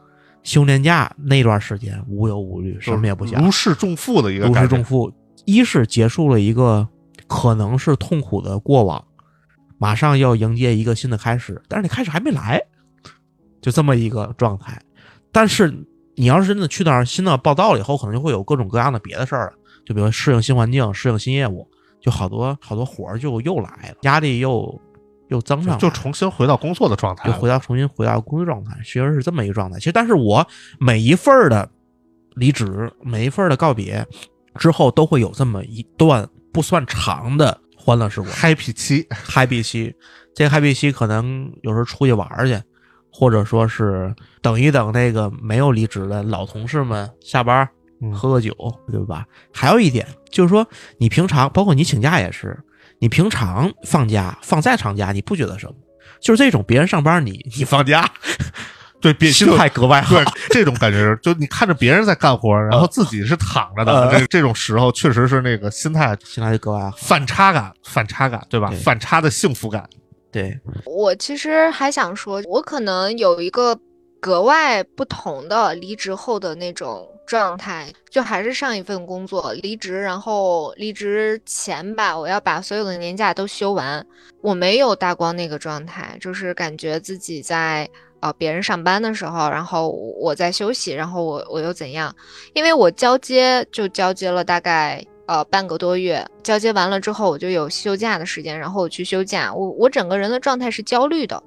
[0.42, 5.14] 休年假那段时间无忧无虑，什么也不想，如释重负的一个如释重负。
[5.46, 6.88] 一是结束了一个
[7.28, 9.06] 可能是痛苦的过往，
[9.78, 12.60] 马上要迎接一个新的开始，但是你开始还没来，
[13.62, 14.82] 就这么一个状态。
[15.32, 19.54] 但是你要是真的去那儿新的报道了以后，可能就会有各种各样的别的事儿了，
[19.86, 21.68] 就比如适应新环境、适应新业务，
[22.02, 24.82] 就好多好多活儿就又来了，压力又
[25.30, 29.78] 又增上来了，就重新回到工作的状态了，就回到重新回到工作状态，其实是这么一个状态。
[29.78, 30.46] 其实，但是我
[30.80, 31.70] 每一份儿的
[32.36, 34.06] 离职，每一份儿的告别
[34.56, 39.94] 之后，都会有这么一段不算长的欢乐时光 happy 期，，happy 期。
[40.36, 42.60] 这个 happy 期可能有时候出去玩儿去，
[43.12, 47.70] 或者说是等一等那个没有离职的老同事们下班
[48.12, 48.56] 喝个酒，
[48.92, 49.26] 对吧？
[49.54, 52.58] 还有一点就是说，你平常包括你请假也是，
[52.98, 55.76] 你平常放假放再长假，你不觉得什么？
[56.20, 58.10] 就是这种别人上班你你放假，
[59.02, 60.26] 对，别心态格外好对。
[60.50, 66.98] 这种感觉，就你看着别人在干活， 然后自己是躺着的，呃这这种时候确实是那个心态心态就格外好。
[66.98, 68.70] 反差感，反差感，对吧？
[68.70, 69.88] 对反差的幸福感，
[70.32, 73.78] 对，我其实还想说，我可能有一个
[74.22, 84.06] 格外不同的离职后的那种状态，就还是上一份工作离职，然后离职前吧，我要把所有的年假都休完。
[84.42, 92.14] 我没有大光那个状态，就是感觉自己在呃别人上班的时候，然后我在休息，然后我我又怎样？
[92.54, 101.42] 因为我交接就交接了大概呃半个多月，交接完了之后我就有休假的时间，然后我去休假，我我整个人的状态是焦虑的。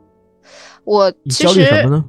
[0.84, 2.04] 我其你焦虑什么实呢？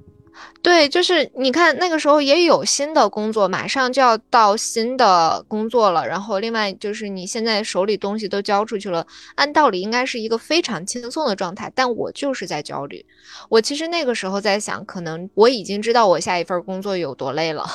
[0.67, 13.05] 对，就是你看那个时候也有新的工作，马上就要到新的工作了，然后另外就是你现在手里东西都交出去了，按道理应该是一个非常轻松的状态，但我就是在焦虑。
[13.47, 17.65] 我其实那个时候在想，可能我已经知道我下一份工作有多累了。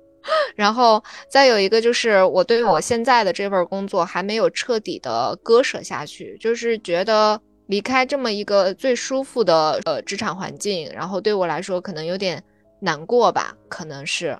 [0.54, 12.42] 然后再有一个就是，我对我现在的这份工作还没有彻底的割舍下去，就是觉得离开这么一个最舒服的呃职场环境，然后对我来说可能有点
[12.80, 14.38] 难过吧，可能是，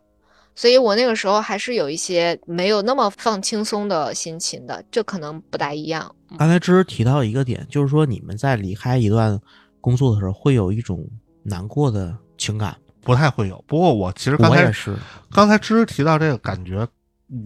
[0.55, 6.15] 所以我那个时候还是有一些没有那么放轻松的心情的，这可能不大一样。
[6.39, 9.41] 刚才芝芝提到一个点，就是说你们在离开一段
[9.81, 11.07] 工作的时候，会有一种
[11.43, 12.77] 难过的情感。
[13.03, 13.63] 不太会有。
[13.67, 14.97] 不过我其实刚才我也是，
[15.31, 16.89] 刚才芝芝提到这个感觉，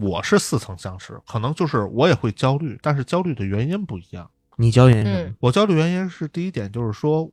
[0.00, 4.30] 我是似曾相识，可能就是我也会焦虑，但是焦虑的原因不一样。
[4.58, 5.34] 你焦虑什么嗯？
[5.40, 7.30] 我焦虑原因是第一点就是说，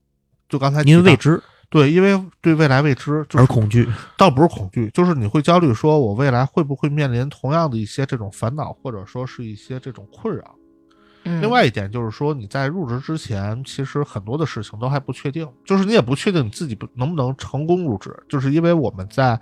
[0.48, 3.90] 就刚才因为未知对，因为对未来未知，就是而恐惧。
[4.16, 10.56] 倒不是恐惧，就是你会焦虑，说我未来会不会面临同样的一些这种烦恼，或者说是一些这种困扰。
[11.28, 19.38] 嗯另外一点就是说，你在入职之前，其实很多的事情都还不确定，就是你也不确定你自己不能不能成功入职，就是因为我们在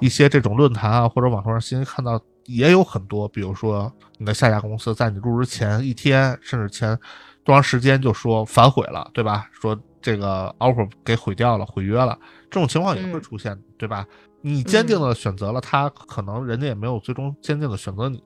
[0.00, 6.98] 一些这种论坛啊或者网络上信息看到也有很多，比如说你的下家公司在你入职前一天甚至前
[7.42, 9.48] 多长时间就说反悔了，对吧？
[9.52, 12.18] 说这个 offer 给毁掉了，毁约了，
[12.50, 14.06] 这种情况也会嗯出现，对吧？
[14.42, 18.22] 你坚定的选择了他，可能人家也没有最终坚定的选择你。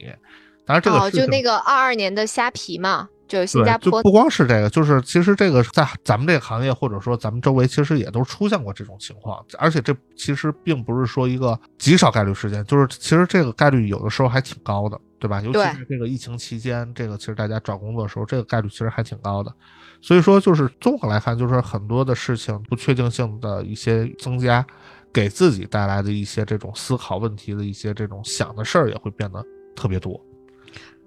[0.66, 15.40] 当然，这个哦，就那个二二年的虾皮嘛，就是新对，加坡就不光是这个，就是其实这个在咱们这个行业或者说咱们周围，其实也都出现过这种情况，而且这其实并不是说一个极少概率事件，就是其实这个概率有的时候还挺高的，对吧？
[15.42, 19.52] 尤其对在这个疫情期间，这个其实大家找工作的时候，这个概率其实还挺高的。
[20.00, 24.64] 所以说，就是综合来看，就是很多的事情不确定性的一些增加，
[25.12, 30.20] 给自己带来的一些这种思考问题的一些这种想的事儿也会变得特别多。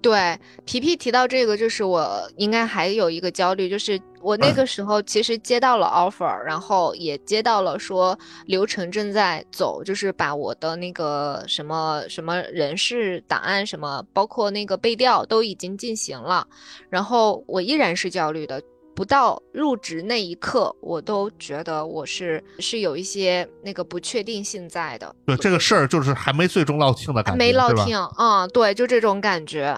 [0.02, 16.46] 对，皮皮提到这个，就是我应该还有一个焦虑，就是我那个时候其实接到了 offer，然后也接到了说流程正在走，就是把我的那个什么什么人事档案什么，包括那个背调都已经进行了，
[16.90, 18.60] 然后我依然是焦虑的。
[18.94, 29.74] 不到入职那一刻，我都觉得我是是有一些那个不确定性在的，对这个事儿，就是还没最终落听的感觉，没落听，嗯，对，就这种感觉。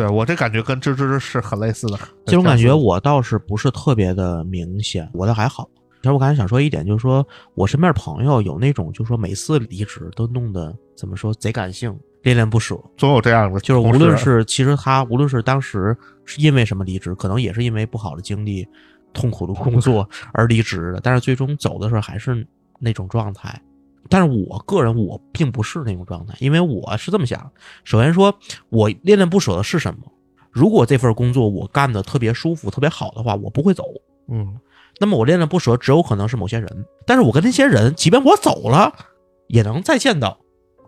[0.00, 1.98] 对我这感觉跟芝芝是很类似的。
[2.24, 5.68] 这种感觉我倒是不是特别的明显，我倒还好。
[6.00, 18.66] 其实我刚才想说一点，就是说我身边朋友有那种，就是说每次离职都弄得怎么说贼感性、恋恋不舍，总有这样的就是，无论是其实他无论是当时是因为什么离职，可能也是因为不好的经历、
[19.12, 22.46] 痛苦的工作而离职的，但是最终走的时候还是
[22.78, 23.60] 那种状态。
[24.08, 27.50] 但是我个人我并不是那种状态，因为我是这么想：
[27.84, 28.34] 首先说，
[28.68, 30.00] 我恋恋不舍的是什么？
[30.50, 33.84] 如果这份工作我干的特别舒服、特别好的话，我不会走。
[34.28, 34.58] 嗯，
[34.98, 38.92] 那么我恋恋不舍只有可能是某些人，但是我跟那些人，即便我走了，
[39.46, 40.38] 也能再见到。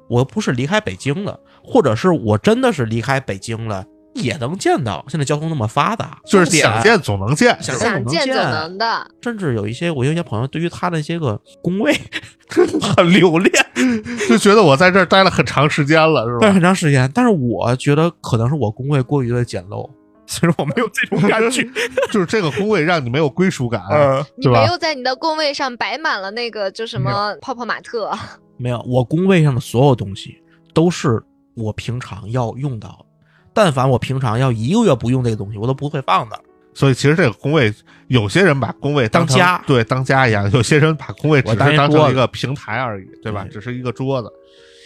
[0.09, 5.05] 我不是离开北京了，或者是我真的是离开北京了，也能见到。
[5.09, 11.93] 现在交通那么发达，就是想见总能见，想想见见总能的，甚至有一些我有一些朋友对于他的一些个工位
[12.97, 13.53] 很留恋，
[14.29, 16.55] 就觉得我在这儿待了很长时间了，是吧待了？
[16.55, 17.11] 很长时间。
[17.15, 19.89] 但是我觉得可能是我工位过于的简陋，
[20.27, 21.67] 其实我没有这种感觉。
[22.11, 28.11] 就是这个工位让你没有归属感，呃，你没有在你的工位上摆满了那个就什么泡泡玛特，
[28.59, 30.37] 没有，我工位上的所有东西
[30.75, 31.23] 都是
[31.55, 33.07] 我平常要用到的。
[33.55, 36.39] 但凡我平常要一个月不用这个东西，我都不会放的。
[36.75, 37.73] 所以其实这个工位，
[38.09, 43.47] 有些人把工位当当家对，当家一样；有些人把工位只当是当一桌子成一个平台而已，对吧？
[43.51, 44.31] 只是一个桌子。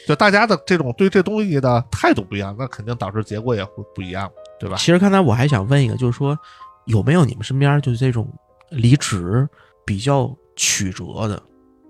[0.09, 4.77] 就大家的这种对这东西的态度不一样，那肯定导致结果也会不一样，对吧？
[4.77, 6.37] 其实刚才我还想问一个，就是说
[6.87, 8.29] 有没有你们身边就是这种
[8.71, 9.49] 离职
[9.85, 11.41] 比较曲折的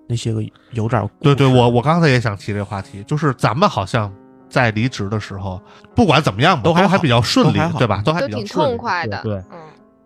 [0.08, 4.10] 那些个有点对对，我我刚才也想提这个话题，就是咱们好像
[4.48, 5.60] 在离职的时候，
[5.94, 8.02] 不管怎么样吧，都都还比较顺利对吧？
[8.04, 9.20] 都还都挺比较顺利痛快的。
[9.22, 9.34] 对。
[9.34, 9.58] 对嗯，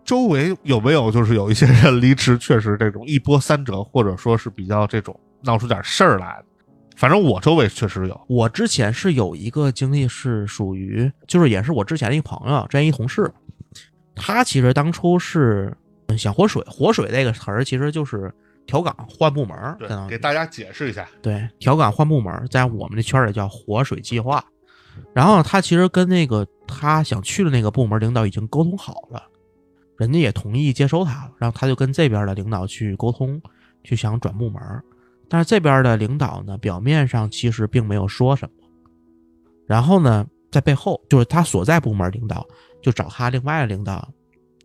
[0.05, 6.45] 周围有没有就是有一些人离职，确实这种一波三折，或者说是比较这种闹出点事儿来的？
[6.97, 8.21] 反正我周围确实有。
[8.27, 13.33] 我之前是有一个经历，是属于就是也是我之前的一个朋友，之前一同事，
[14.15, 15.73] 他其实当初是
[16.09, 18.31] 嗯想活水，活水这个词儿其实就是
[18.71, 19.77] 调岗换部门儿，
[20.09, 21.09] 给大家解释一下。
[21.21, 24.45] 对，调岗换部门儿，在我们这圈儿里叫活水计划。
[25.13, 29.21] 然后他其实跟那个他想去的那个部门领导已经沟通好了，
[29.97, 33.43] 人家也同意接收他了，然后他就跟这边的领导去沟通，
[33.83, 34.81] 去想转部门儿。
[35.29, 38.69] 但是这边的领导呢，表面上其实并没有说什么，
[39.67, 42.47] 然后呢，在背后就是他所在部门领导
[42.81, 44.09] 就找他另外的领导，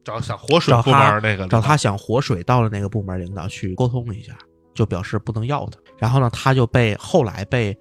[0.06, 4.38] 找想活水部找他门那个找他想活水到了那个部门领导去沟通一下，
[4.74, 5.80] 就表示不能要他。
[5.98, 7.76] 然后呢，他就被后来被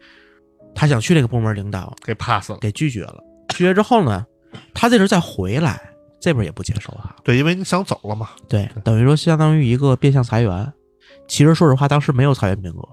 [0.75, 2.59] 他想去那个部门领导给 pass 了。
[2.61, 3.23] 给拒绝了。
[3.51, 4.25] 拒绝之后呢，
[4.73, 5.81] 他这时候再回来，
[6.19, 7.15] 这边也不接受他。
[7.23, 8.31] 对，因为你想走了嘛。
[8.49, 10.73] 对，等于说相当于一个变相裁员。
[11.29, 12.89] 其实说实话，当时没有裁员名额，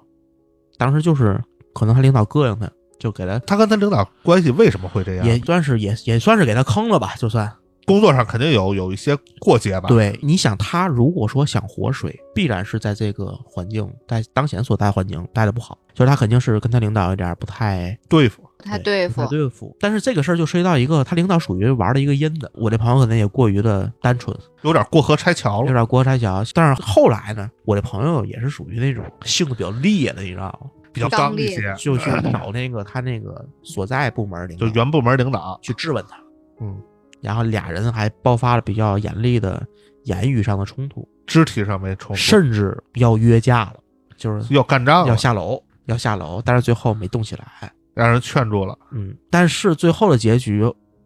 [0.77, 1.41] 当时就是
[1.73, 2.69] 可能他领导膈应他，
[2.99, 5.25] 就给他他跟他领导关系为什么会这样？
[5.25, 7.51] 也算是也也算是给他坑了吧，就算。
[7.85, 18.43] 工作上肯定有有一些过节吧。，对，你想他如果说想活水，必然是在这个环境，在当前所在环境待的不好，就是他肯定是跟他领导有点不太对付。
[18.57, 19.27] 不太对付不太。
[19.27, 19.75] 对付。
[19.79, 25.67] 但是这个事儿就涉及到一个，他领导属于玩的一个阴的，我这朋友可能也过于的单纯，有点过河拆桥了。
[25.67, 26.43] 有点过河拆桥。
[26.53, 30.69] 但是后来呢，我这朋友也是属于那种性子比较烈的，你知道吗？
[30.93, 36.17] 比较刚烈刚一些，就去找那个他那个所在部门领导，就原部门领导，去质问他，
[36.59, 36.77] 嗯，
[37.21, 39.65] 然后俩人还爆发了比较严厉的
[40.05, 43.75] 言语上的冲突，肢体上没冲突，甚至要约架了，
[44.17, 47.71] 就是要干仗了，要下楼，要下楼，但是最后没动起来。
[47.93, 48.77] 让人劝住了。
[48.91, 50.63] 嗯，但是最后的结局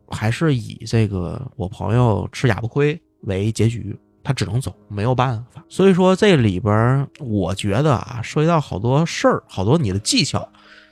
[0.08, 5.64] 还是以这个我朋友吃哑巴亏为结局，他只能走，没有办法。
[5.68, 10.48] 所以说这里边我觉得啊，涉及到好多事儿，好多你的技巧，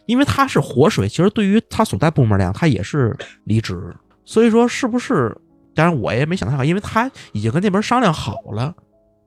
[0.07, 3.95] 因为他是活水，其实对于他所在部门来讲，他也是离职。
[4.25, 5.35] 所以说是不是？
[5.75, 8.73] 当然我也没想太好，因为他已经跟那边商量好了，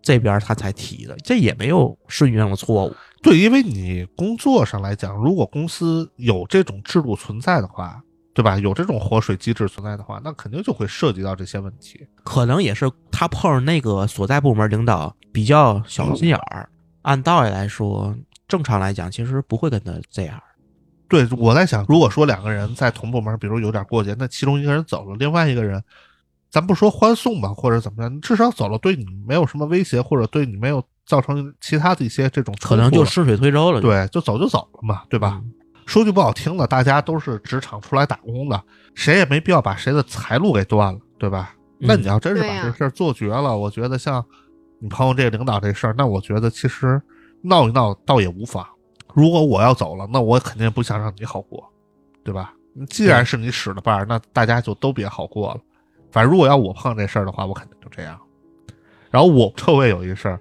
[0.01, 2.95] 这边他才提的，这也没有顺序上的错误。
[3.21, 8.01] 对，因为你工作上来讲，如果公司有这种制度存在的话，
[8.33, 8.57] 对吧？
[8.59, 12.07] 有这种活水机制存在的话，那肯定就会涉及到这些问题。
[12.23, 16.69] 可能也是他碰上那个所在部门领导比较小心眼儿。
[17.03, 18.15] 按道理来说，
[18.47, 20.41] 正常来讲，其实不会跟他这样。
[21.09, 25.83] 对，我在想，如果说两个人在同部门，比如有点过节，那其中一个人走了，另外一个人，
[26.51, 33.81] 咱不说欢送吧，或者怎么样，至少走了对你没有什么威胁，或者对你没有造成其他的一些这种可能就顺水推舟了。
[33.81, 35.41] 对，就走就走了嘛，对吧？
[35.43, 35.53] 嗯
[35.87, 38.61] 说句不好听的，大家都是职场出来打工的，
[38.97, 41.55] 谁也没必要把谁的财路给断了，对吧？
[41.79, 44.25] 嗯那你要真是把这事儿做绝了，我觉得像
[44.81, 47.01] 你朋友这个领导这事儿，那我觉得其实
[47.43, 48.67] 闹一闹倒也无妨。
[49.17, 51.67] 如果我要走了，那我肯定不想让你好过，
[52.23, 52.53] 对吧？
[52.91, 55.61] 既然是你使的绊儿，那大家就都别好过了。
[56.13, 58.21] 反正如果要我碰这事儿的话，我肯定就这样。
[59.11, 60.39] 然后我周围有一事儿，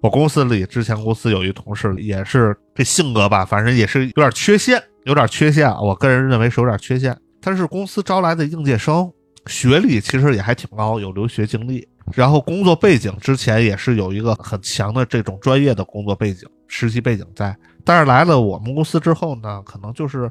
[0.00, 5.78] 我公司里之前公司有一同事也是这性格吧，反正也是有点缺陷，有点缺陷啊。
[5.78, 7.14] 我个人认为是有点缺陷。
[7.42, 9.12] 他是公司招来的应届生，
[9.48, 17.54] 学历其实也还挺高，有留学经历，然后工作背景之前也是有一个很强的这种专业的工作背景、实习背景在。
[17.84, 20.30] 但是来了我们公司之后呢，可能就是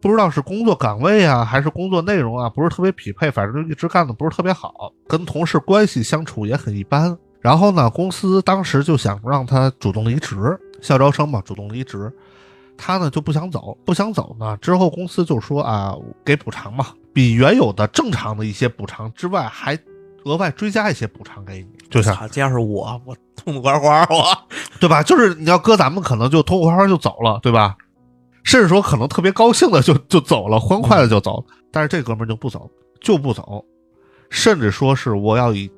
[0.00, 7.16] 不知道是工作岗位啊，还是工作内容啊，不是特别匹配，反正就一直干的不是特别好，跟同事关系相处也很一般。
[7.40, 12.12] 然后呢，公司当时就想让他主动离职，校招生嘛，主动离职。
[12.76, 14.56] 他呢就不想走，不想走呢。
[14.56, 19.78] 之后公司就说啊，给补偿嘛，比原有的正常的一些补偿之外，还
[20.24, 24.26] 额外追加一些补偿给你，就像操，这要是我，我痛痛快快，我
[24.80, 25.02] 对吧？
[25.02, 27.76] 就是你要搁咱们，可能就痛痛快快就走了，对吧？
[28.44, 31.44] 甚至说可能特别高兴的就就走了，欢快的就走。
[31.70, 32.70] 但是这哥们儿就不走，
[33.00, 33.64] 就不走，
[34.30, 35.70] 甚至说是我要以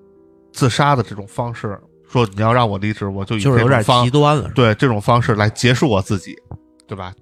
[0.53, 1.79] 自杀的这种方式，
[2.09, 4.51] 说你要让我离职，我就以就是有点极端了。
[4.55, 6.37] 对这种方式来结束我自己，
[6.87, 7.13] 对吧？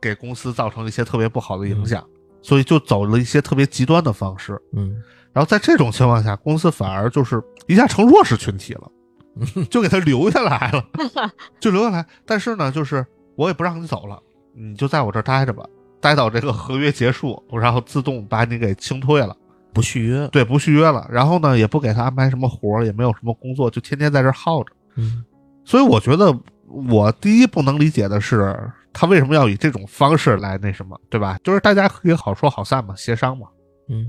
[0.00, 2.06] 给公司造成一些特别不好的影响，
[2.42, 4.60] 所以就走了一些特别极端的方式。
[4.74, 4.94] 嗯，
[5.34, 8.90] 然后在这种情况下，公司反而就是一下成弱势群体了，
[9.68, 10.82] 就给他留下来了，
[11.60, 12.06] 就留下来。
[12.24, 13.04] 但是呢，就是
[13.36, 14.18] 我也不让你走了，
[14.54, 15.66] 你就在我这儿待着吧，
[16.00, 19.36] 待到这个合约结束，然后自动把你给清退了，
[19.72, 20.28] 不续约。
[20.28, 21.06] 对，不续约了。
[21.10, 24.72] 然后呢，也不给他安排什么活儿，也没有什么工作，就天天在这儿耗着。
[24.96, 25.24] 嗯，
[25.64, 26.32] 所以我觉得，
[26.68, 28.56] 我第一不能理解的是，
[28.92, 31.36] 他为什么要以这种方式来那什么，对吧？
[31.42, 33.48] 就是大家可以好说好散嘛，协商嘛。
[33.88, 34.06] 嗯，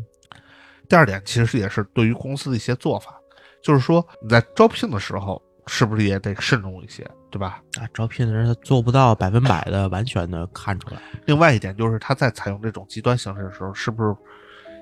[0.88, 3.16] 第二点，其实也是对于公司的一些做法，
[3.62, 7.62] 就是说你在招聘的时候，是不是也得慎重一些，对吧？
[7.80, 11.02] 啊，招聘的人他做不到百分百的完全的看出来。
[11.26, 14.16] 另外一点就是他在采用这种极端形式的时候，是不是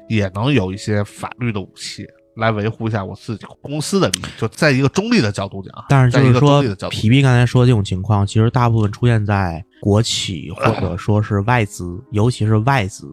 [0.10, 4.24] 也能有一些法律的武器来维护一下我自己公司的利益？
[4.38, 13.08] 就在一个中立的角度讲啊，但是就是说皮皮刚才说的这种情况，其实大部分出现在国企或者说是外资，尤其是外资。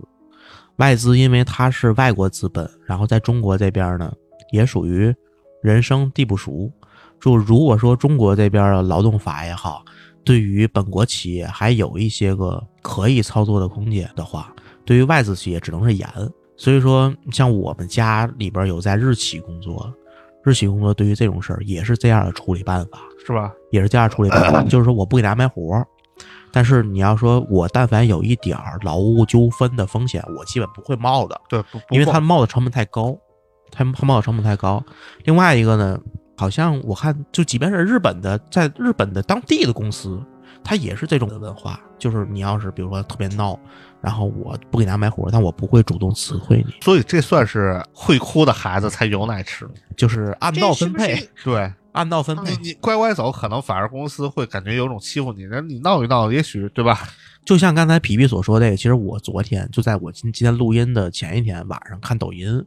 [0.80, 4.10] 外资因为它是外国资本，然后在中国这边呢，
[4.50, 5.14] 也属于
[5.62, 6.72] 人生地不熟。
[7.20, 9.84] 就如果说中国这边的劳动法也好，
[10.24, 14.50] 对于本国企业还有一些个可以操作的空间的话，
[14.86, 16.08] 对于外资企业只能是严。
[16.56, 19.92] 所以说，像我们家里边有在日企工作，
[20.44, 23.52] 日企工作对于这种事儿也是这样的处理办法，是吧？
[23.70, 25.86] 也是这样处理办法， 就是说我不给他安排活儿，
[26.53, 33.16] 但是你要说我但凡有一点儿劳务纠纷的风险，我基本不会冒的，对，不，不因为过他冒的成本太高，
[33.70, 34.82] 他他冒的成本太高。
[35.24, 35.98] 另外一个呢，
[36.36, 40.20] 好像我看就即便是日本的，在日本的当地的公司，
[40.64, 43.59] 它也是这种的文化，就是你要是比如说特别闹，
[44.01, 51.14] 然后我不给你安排活，但我不会主动辞退你，所以这算是会哭的孩子才有奶吃，就是按这闹分配。
[51.14, 52.68] 是是对，按道分配你。
[52.68, 57.01] 你乖乖走，可能反而公司会感觉有种欺负你，那你闹一闹，也许对吧？
[57.45, 62.64] 就像刚才皮皮所说的，其实我昨天就在我今今天录音的前一天晚上看抖音，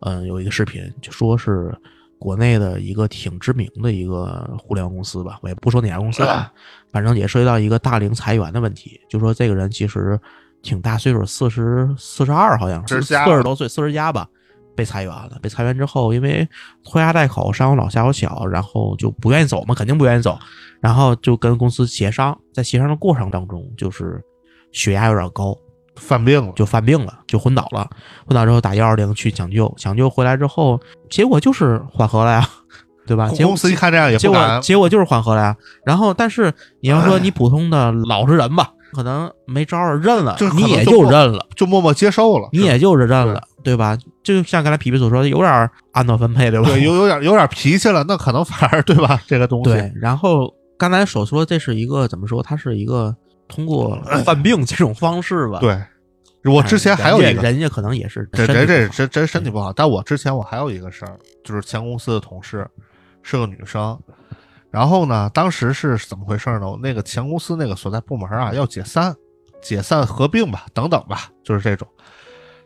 [0.00, 1.72] 嗯，有一个视频，就说是
[2.18, 6.52] 国内的一个挺知名的一个互联网公司吧，我也不说哪家公司了，
[6.90, 9.00] 反正也涉及到一个大龄裁员的问题。
[9.08, 10.20] 就说这个人其实
[10.62, 14.28] 挺大岁数，四十四十二好像是四40加十多岁，四十加吧，
[14.78, 15.32] 被裁员了。
[15.42, 16.48] 被裁员之后，因为
[16.84, 20.38] 拖家带口，上有老下有小，然后就不愿意走嘛，肯定不愿意走。
[20.80, 24.22] 然后就跟公司协商，在协商的过程当中，就是
[24.70, 25.56] 血压有点高，
[25.96, 27.90] 犯病了，就犯病了，就昏倒了。
[28.24, 32.48] 昏倒之后打幺二零去抢救，抢救回来之后，结果就是缓和了呀，
[33.04, 33.28] 对吧？
[33.30, 35.56] 结果公司一看这样也结不敢果，结果就是缓和了呀。
[35.84, 43.96] 然后，但是你要说你普通的老实人吧，可能没招儿认了你也就认了，就默默接受了，你也就是认了，对吧？
[44.22, 46.68] 就像刚才皮皮所说的，有点儿按照分配，对吧？
[46.68, 49.20] 对有有点有点脾气了，那可能反而对吧？
[49.26, 52.42] 这个东西，对，然后刚才所说这是一个怎么说？
[52.42, 53.14] 它是一个
[53.48, 55.58] 通过犯病这种方式吧？
[55.60, 55.82] 对，
[56.44, 59.72] 我之前还有一个，人家可能也是这这这真真身体不好。
[59.72, 62.66] 但我之前我还有一个事儿，就是前公司的同事
[63.22, 63.98] 是个女生，
[64.70, 66.78] 然后呢，当时是怎么回事呢？
[66.80, 69.14] 那个前公司那个所在部门啊要解散，
[69.60, 71.88] 解散合并吧，等等吧，就是这种。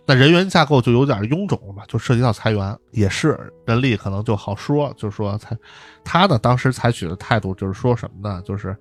[0.05, 5.57] 那人员架构就有点臃肿了嘛，就涉及到裁员，也是人力可能就好说，就是说裁，
[6.03, 8.43] 他呢当时采取的态度就是说什么呢？
[8.43, 8.77] 就是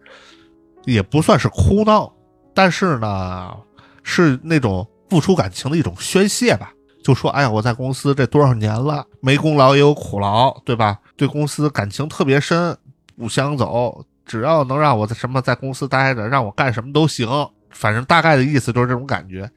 [0.86, 2.12] 也不算是哭闹，
[2.54, 3.56] 但是呢
[4.02, 6.74] 是那种付出感情的一种宣泄吧。
[7.04, 11.00] 就说，哎呀，我在公司这多少年了，没功劳也有苦劳，对吧？
[11.16, 12.78] 对公司感情特别深，
[13.16, 17.28] 不想走，只要能让我在什么在公司待着，让我干什么都行。
[17.72, 19.50] 反正大概的意思就是这种感觉。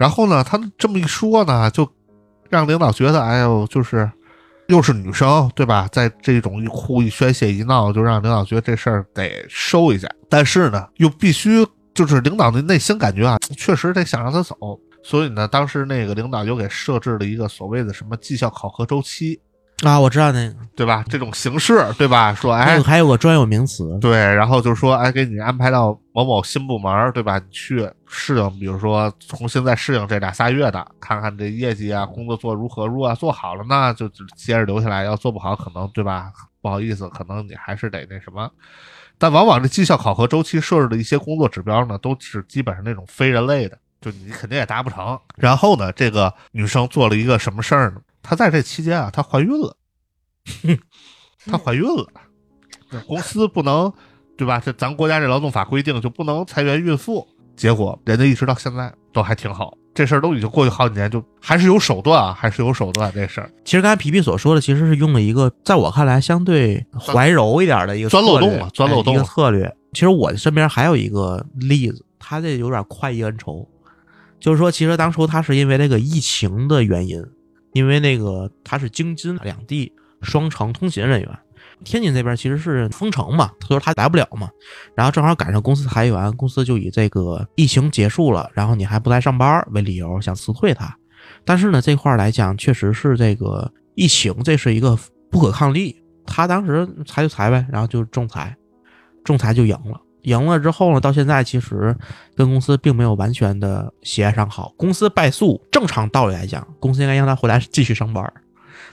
[0.00, 1.86] 然后呢，他这么一说呢，就
[2.48, 4.10] 让领导觉得，哎呦，就是
[4.68, 5.86] 又是女生，对吧？
[5.92, 10.08] 在这种一哭一宣泄一闹，就让领导觉得这事儿得收一下。
[10.30, 14.56] 但是呢，又必须就是领导的内心感觉啊，确实得想让他走。
[15.02, 19.38] 所以呢，当时那个领导就给设置了一个所谓的什么绩效考核周期，
[19.82, 21.02] 啊，我知道那个，对吧？
[21.08, 22.34] 这种形式，对吧？
[22.34, 27.38] 说，哎还有，还有个专有名词，对，然后就说，哎，给你安排到某某新部门，对吧？
[27.38, 32.86] 你去适应，比如说重新再适应这俩仨月的，看看这业绩啊，工作做如何。
[32.86, 36.30] 如果做好了呢，就就接着留下来；要做不好，可能对吧？
[36.60, 38.50] 不好意思，可能你还是得那什么。
[39.16, 45.18] 但往往这绩效考核周期设置的一些工作指标呢，都是基本上那种非人类的，就你肯定也达不成。
[45.36, 47.96] 然后呢，这个女生做了一个什么事儿呢？
[48.22, 49.76] 她在这期间啊，她怀孕了，
[51.46, 52.06] 她怀孕了。
[53.06, 53.92] 公司不能，
[54.36, 54.60] 对吧？
[54.64, 57.26] 这咱国家这劳动法规定就不能裁员孕妇。
[57.56, 63.50] 结果人家一直到现在都还挺好，这事儿都已经过去好几年，就还是有手段啊，还是有手段这事儿。
[63.64, 69.70] 其实刚才皮皮所说的，其实是用了一个在我看来相对怀柔一点的一个钻漏洞嘛钻漏洞哎一个策略。
[69.92, 73.68] 其实我身边还有一个例子，他这有点快意恩仇，
[74.40, 77.22] 就是说，其实当初他是因为那个疫情的原因，
[77.72, 79.92] 因为那个他是京津两地
[80.22, 81.38] 双城通勤人员。
[81.82, 84.50] 天津这边其实是封城嘛，所以说他来不了嘛，
[84.94, 90.94] 然后正好赶上公司裁员，公司就以这个疫情结束了，然后你还不来上班为理由想辞退他。
[91.42, 94.98] 但是呢，这块来讲，确实是这个疫情，这是一个
[95.30, 95.96] 不可抗力。
[96.26, 98.54] 他当时裁就裁呗，然后就仲裁，
[99.24, 99.98] 仲裁就赢了。
[100.22, 101.96] 赢了之后呢，到现在其实
[102.36, 104.72] 跟公司并没有完全的协商好。
[104.76, 108.32] 公司败诉，正常道理来讲，公司应该让他回来继续上班。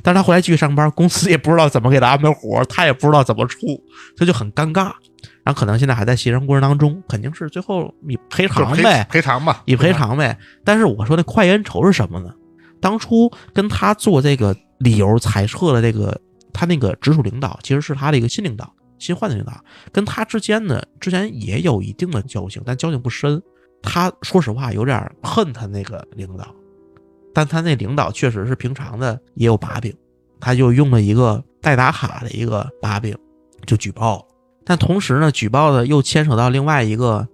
[0.03, 3.57] 但是他回来继续上班，公司也不知道怎么给他安排活，他也不知道怎么处，
[4.15, 4.91] 这就很尴尬。
[5.43, 10.37] 然后可能现在还在协商过程当中，肯定是最后以赔偿呗，赔偿吧，以赔偿呗。
[10.63, 12.29] 但是我说那快意恩仇是什么呢？
[12.79, 16.15] 当初跟他做这个理由裁撤的这个
[16.53, 19.53] 他那个直属领导，其实是他的一个新领导，新换的领导，
[19.91, 23.41] 跟他之间呢之前也有一定的交情，但交情不深。
[23.81, 26.53] 他说实话有点恨他那个领导，
[27.33, 29.95] 但他那领导确实是平常的也有把柄，
[30.39, 33.15] 他就用了一个代打卡的一个把柄，
[33.67, 34.25] 就举报了。
[34.65, 37.25] 但同时呢，举报的又牵扯到另外一个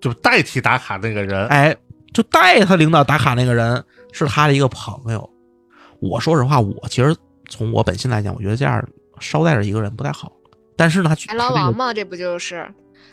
[0.00, 1.74] 就代替打卡那个人，哎，
[2.12, 5.30] 就代他领导打卡那个人是他的一个朋友。
[6.00, 7.16] 我说实话，我其实
[7.48, 8.84] 从我本心来讲，我觉得这样
[9.20, 10.32] 捎带着一个人不太好。
[10.82, 12.68] 但是呢，他白狼王嘛，这不就是，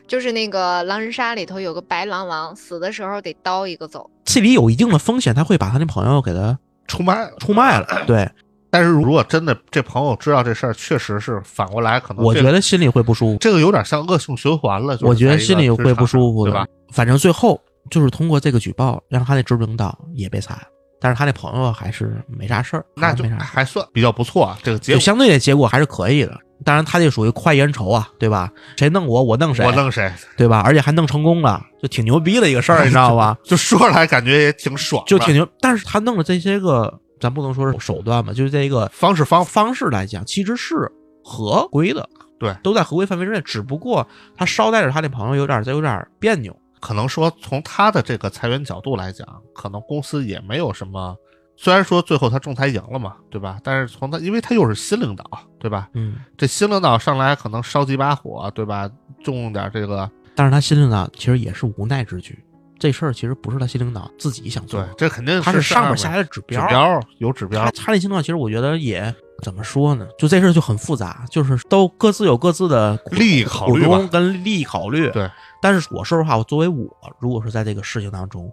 [0.07, 4.09] 就是那个狼人杀里头有个白狼王，死的时候得刀一个走。
[4.25, 6.57] 这里有一定的风险，他会把他那朋友给他
[6.87, 7.85] 出卖出卖了。
[8.07, 8.27] 对，
[8.71, 13.37] 但是如果真的这朋友知道这事儿，确实是反过来可能我觉得心里会不舒服。
[13.39, 14.95] 这个有点像恶性循环了。
[14.95, 16.65] 就是我觉得心里会不舒服的对吧？？
[16.91, 17.61] 反正最后
[17.91, 20.57] 就是通过这个举报，让他那直属领导也被裁。
[21.01, 26.37] 但是他那朋友还是没啥事儿，那就还没啥还算比较不错啊，这个结果就相对的结果还是可以的。
[26.65, 28.51] 当然，他这属于快意恩仇啊，对吧？
[28.75, 30.61] 谁弄我，我弄谁，我弄谁，对吧？
[30.65, 33.37] 而且还弄成功了，就挺牛逼的一个事儿， 你知道吧？
[33.45, 35.47] 就说出来感觉也挺爽，就挺牛。
[35.61, 40.75] 但是他弄的这些个，咱不能说是手段吧，就是这个方式方方式来讲，其实是
[41.23, 42.05] 合规的，
[42.37, 43.39] 对都在合规范围之内。
[43.39, 46.53] 只不过他捎带着他那朋友有点，有点别扭。
[46.79, 51.15] 可能说从他的这个裁员角度来讲，可能公司也没有什么。
[51.55, 53.59] 虽然说最后他仲裁赢了嘛，对吧？
[53.61, 55.25] 但是从他，因为他又是新领导，
[55.59, 55.89] 对吧？
[55.93, 58.89] 嗯，这新领导上来可能烧几把火，对吧？
[59.21, 62.41] 重点这个，但是他新领导其实也是无奈之举。
[62.79, 66.97] 这事儿其实不是他新领导自己想做对，，这肯定他是上面下来的指指标。
[67.17, 69.13] 有指标他，他那新领导其实我觉得也
[69.43, 70.07] 怎么说呢？
[70.17, 75.09] 就这事儿就很复杂，就是都各自有各自的利益考虑吧股东跟利益考虑。
[75.11, 75.29] 对，
[75.61, 76.87] 但是我说实话，我作为我，
[77.19, 78.51] 如果是在这个事情当中，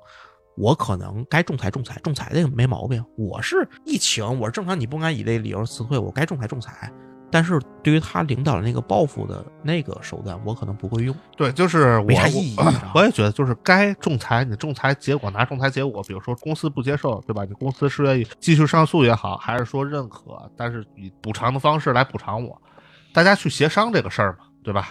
[0.57, 3.05] 我可能该仲裁仲裁，仲裁这个没毛病。
[3.17, 6.91] 我是疫情，我是正常，你不该以这理由辞退，我该仲裁仲裁。
[7.29, 11.15] 但是对于他领导的那个报复的那个手段，我可能不会用。
[11.37, 17.45] 对，就是我没啥意义 你知道吗我也觉得，就是该仲裁，你仲裁结果拿仲裁结果，比如说公司不接受，对吧？
[17.45, 22.61] 你公司是愿意继续上诉也好，还是说认可，但是以补偿的方式来补偿我，
[23.13, 24.91] 大家去协商这个事儿嘛，对吧？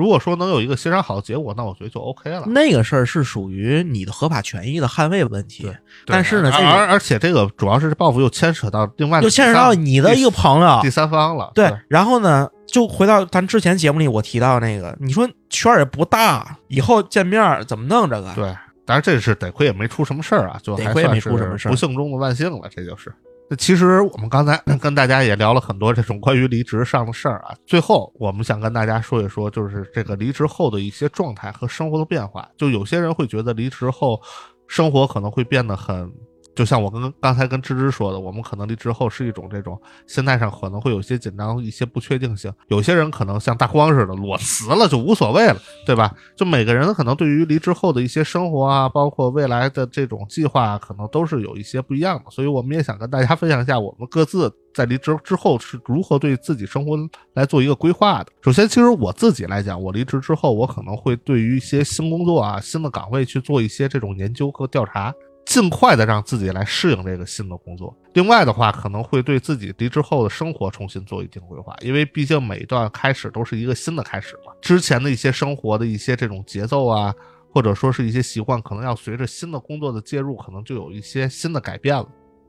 [0.00, 2.44] 如果说能有一个协商好的结果，那我觉得就 OK 了。
[2.46, 5.76] 那个事儿是属于你的合法权益的捍卫问题，对
[6.06, 11.52] 但是呢，这个而而而且这个主要是报复又牵扯到另外的又牵扯到你的一个朋友第，三方了。
[11.54, 18.32] 对，然后呢，就回到咱之前节目里我提到那个，你说圈儿也不大，以后见面儿怎么弄这个？
[18.34, 23.12] 对，但是这是得亏也没出什么事儿啊，就还得亏也没出什么事儿不幸中的万幸了，这就是。
[23.50, 32.48] 那其实我们刚才 跟大家也聊了很多这种关于离职上的事儿啊，最后我们想跟大家说一说，就是这个离职后的一些状态和生活的变化。
[32.56, 34.20] 就有些人会觉得离职后
[34.68, 36.08] 生活可能会变得很。
[36.54, 42.52] 就像我跟刚才跟芝芝说的，我们可能离职后是一种这种心态上可能会有些紧张、一些不确定性。
[42.68, 46.14] 有些人可能像大光似的裸辞了就无所谓了，对吧？
[46.36, 52.30] 就每个人可能对于离职后的一些生活啊，包括未来的这种计划，可能都是有一些不一样的。
[52.30, 56.96] 所以我们也想跟大家分享一下，我们各自在离职之后是如何对自己生活
[57.34, 58.32] 来做一个规划的。
[58.42, 65.14] 首先，其实我自己来讲，我离职之后，我可能会对于一些新工作啊、新的岗位去做一些这种研究和调查。
[65.44, 67.96] 尽快的让自己来适应这个新的工作。
[68.14, 74.52] 另外的话，可能会对自己离职后的生活重新做一定规划，因为毕竟每一段开始都是一个新的开始嘛。
[74.60, 77.14] 之前的一些生活的一些这种节奏啊，
[77.52, 82.06] 或者说是一些习惯，可能要随着新的工作的介入，可能就有一些新的改变了。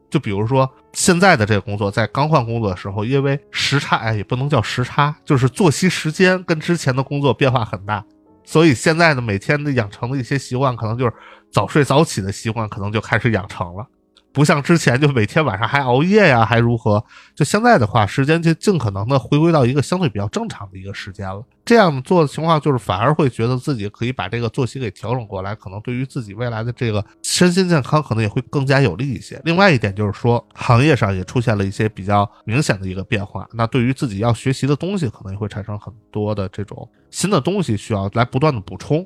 [0.10, 8.04] 就比如说现在的这个工作，在刚换工作的时候，因为时差，哎，也不能叫时差，就是作息时间跟之前的工作变化很大，
[8.44, 11.14] 所以现在的每天的养成的一些习惯，可能就是
[11.52, 13.86] 早睡早起的习惯，可能就开始养成了。
[14.34, 17.04] 不像之前就每天晚上还熬夜呀，还如何？
[17.36, 21.44] 就现在的话，时间就尽可能的回归到一个相对比较正常的一个时间了。
[21.66, 29.38] 这样做的情况，就是反而会觉得自己可以把这个作息给调整过来，可能对于自己未来的这个身心健康，可能也会更加有利一些。
[29.44, 39.06] 另外一点就是说，行业上也出现了一些比较明显的一个变化，那对于自己要学习的东西，可能也会产生很多的这种新的东西需要来不断的补充。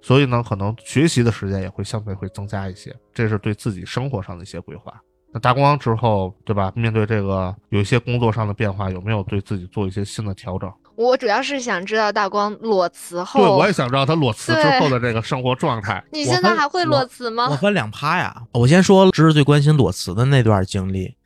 [0.00, 4.92] 所以呢，可能学习的时间也会相对会增加一些，这是对自己生活上的一些规划。
[5.32, 6.72] 那大光之后，对吧？
[6.76, 10.72] 面对这个有一些工作上的变化，有没有对自己做一些新的调整？
[10.94, 16.02] 我主要是想知道大光裸辞后，对，我也想知道他裸辞之后的这个生活状态。
[16.10, 17.56] 你现在还会裸辞吗我？
[17.56, 18.42] 分两趴呀。
[18.52, 21.16] 我先说知识最关心裸辞的那段经历，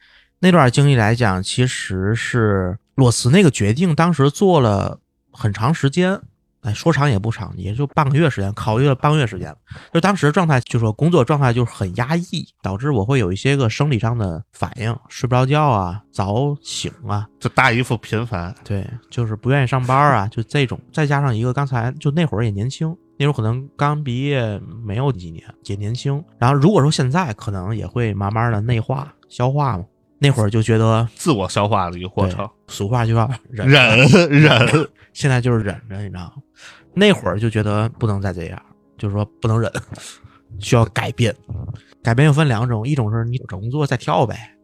[0.41, 4.99] 那段经历来讲，其实是裸辞那个决定，当时做了
[5.31, 6.21] 很长时间。
[6.63, 9.55] 哎，说长也不长，也就半个月时间，考虑了半个月时间。
[9.93, 20.79] 就当时状态，就说工作状态就是很压抑，导致我会有一些个生理上的反应，睡不着觉啊，早醒啊，就大姨夫频繁，对，就是不愿意上班啊，就这种。
[20.93, 26.23] 再加上一个刚才就那会儿也年轻，那会儿可能刚毕业没有几年，也年轻。
[26.39, 29.85] 然后如果说现在可能也会慢慢的内化消化嘛，
[30.19, 32.47] 那会儿就觉得自我消化的一个过程。
[32.69, 36.43] 俗话就叫忍忍忍， 现在就是忍着，你知道吗？
[36.95, 38.61] 那会儿就觉得不能再这样，
[38.99, 39.71] 就是说不能忍，
[40.59, 41.35] 需要改变。
[42.03, 44.57] 改变又分两种，一种是你找工作再跳呗，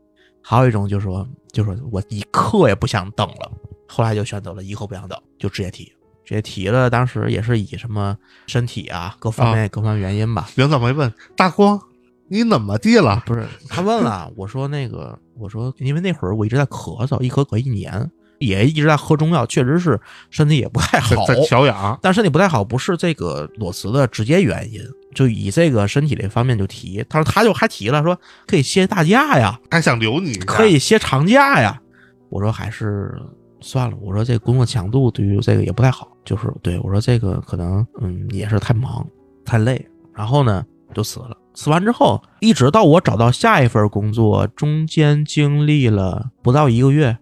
[0.43, 3.53] 还有一种就是说，就是说我一刻也不想等了。
[3.89, 5.85] 后来就选择了一刻不想等，就直接提，
[6.25, 6.89] 直接提了。
[6.91, 8.17] 当时也是以什么
[8.47, 10.49] 身体啊各方面、各方面原因吧。
[10.57, 11.81] 领导没问大光
[12.29, 13.23] 你怎么地了？
[13.27, 24.81] 不是他问了，我说那个，我说因为那会儿我一直在咳嗽，一咳咳一年，也一直在喝中药，确实是身体也不太好，在在调养，但身体不太好不是这个裸辞的直接原因，
[25.15, 31.81] 就以这个身体这方面就提，他说他就还提了说可以歇大假呀，还想留你可以歇长假呀。
[32.29, 33.15] 我说还是
[33.61, 39.07] 算了，我说这工作强度对于这个也不太好，就是对我说这个可能嗯也是太忙
[39.45, 40.65] 太累，然后呢
[40.95, 41.37] 就辞了。
[41.55, 47.17] 辞完之后，一直到我找到下一份工作，中间经历了不到一个月，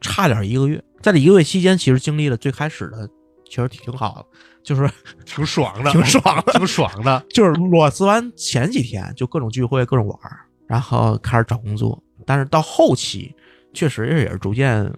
[0.00, 0.82] 差点一个月。
[1.00, 3.08] 在这一个月期间，其实经历了最开始的，
[3.46, 4.90] 其实挺好的，就是
[5.24, 7.24] 挺爽的，挺爽的挺爽的。
[7.30, 12.02] 就是裸辞完前几天就各种聚会、各种玩儿，然后开始找工作。
[12.26, 13.34] 但是到后期，
[13.72, 14.92] 确实也是逐渐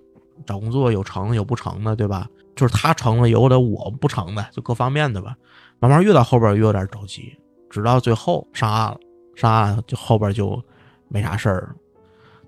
[0.45, 2.29] 找工作有成有不成的，对吧？
[2.57, 5.35] 就是他成了，有的我不成的，就各方面的吧。
[5.79, 7.33] 慢慢越到后边越有点着急，
[7.71, 8.99] 直到最后上岸了，
[9.37, 10.63] 上岸了就后边就
[11.09, 11.75] 没啥事儿了。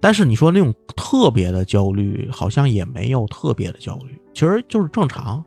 [0.05, 5.43] 但是你说那种特别的焦虑，好像也没有特别的焦虑，其实就是正常，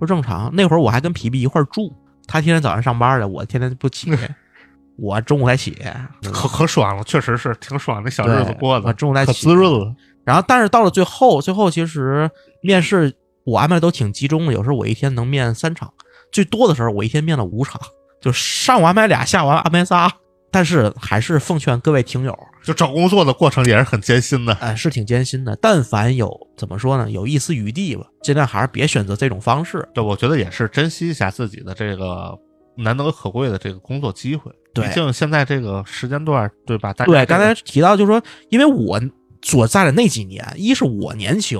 [0.00, 0.50] 就正常。
[0.52, 1.94] 那会儿我还跟皮皮一块儿住，
[2.26, 4.10] 他天天早上上班的，我天天不起，
[4.98, 5.80] 我中午才起，
[6.20, 9.94] 可可爽了，确实是挺爽的，小日子过的，可中午才起滋润了。
[10.24, 12.28] 然后，但是到了最后，最后其实
[12.60, 15.88] 面试我安排的都挺集中的，有时候我一天能面三场，
[16.32, 17.80] 最多的时候我一天面了五场，
[18.20, 20.10] 就上午安排俩，下午安排仨。
[20.52, 24.52] 但是还是奉劝各位听友，就找工作的过程也是很艰辛的。
[24.60, 25.56] 哎，是挺艰辛的。
[25.62, 29.88] 但凡有怎么说呢，有一丝余地吧，尽量还是别选择这种方式。
[29.94, 32.38] 对，我觉得也是珍惜一下自己的这个
[32.76, 34.52] 难得可贵的这个工作机会。
[34.74, 36.92] 对毕竟现在这个时间段，对吧？
[36.92, 39.00] 大家对，这个刚才提到就是说，因为我
[39.42, 41.58] 所在的那几年，一是我年轻，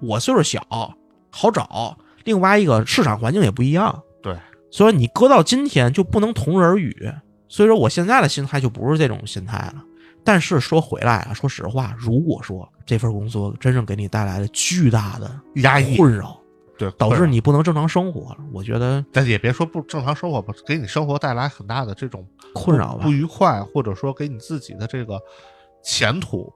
[0.00, 0.64] 我岁数小，
[1.30, 4.00] 好找；另外一个市场环境也不一样。
[4.22, 4.36] 对，
[4.70, 7.12] 所以你搁到今天就不能同日而语。
[7.50, 9.84] 所以说，我现在的心态就不是这种心态了。
[10.22, 16.38] 但是说回来啊，说实话，如果说这份工作真正给你带来了巨大的压抑困扰，
[16.78, 22.24] 对导致你不能正常生活了，我觉得但也别说不正常生活吧，给你生活带来很大的这种
[22.54, 25.20] 困扰吧不愉快，或者说给你自己的这个
[25.82, 26.52] 前途，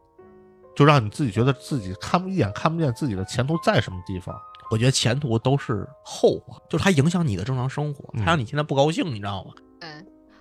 [0.76, 4.32] 就让你自己觉得自己看不一眼看不见自己的前途在什么地方。
[4.70, 9.52] 我觉得前途都是后话，就是它影响你的正常生活，嗯它让你现在不高兴，你知道吗？
[9.80, 9.88] 对，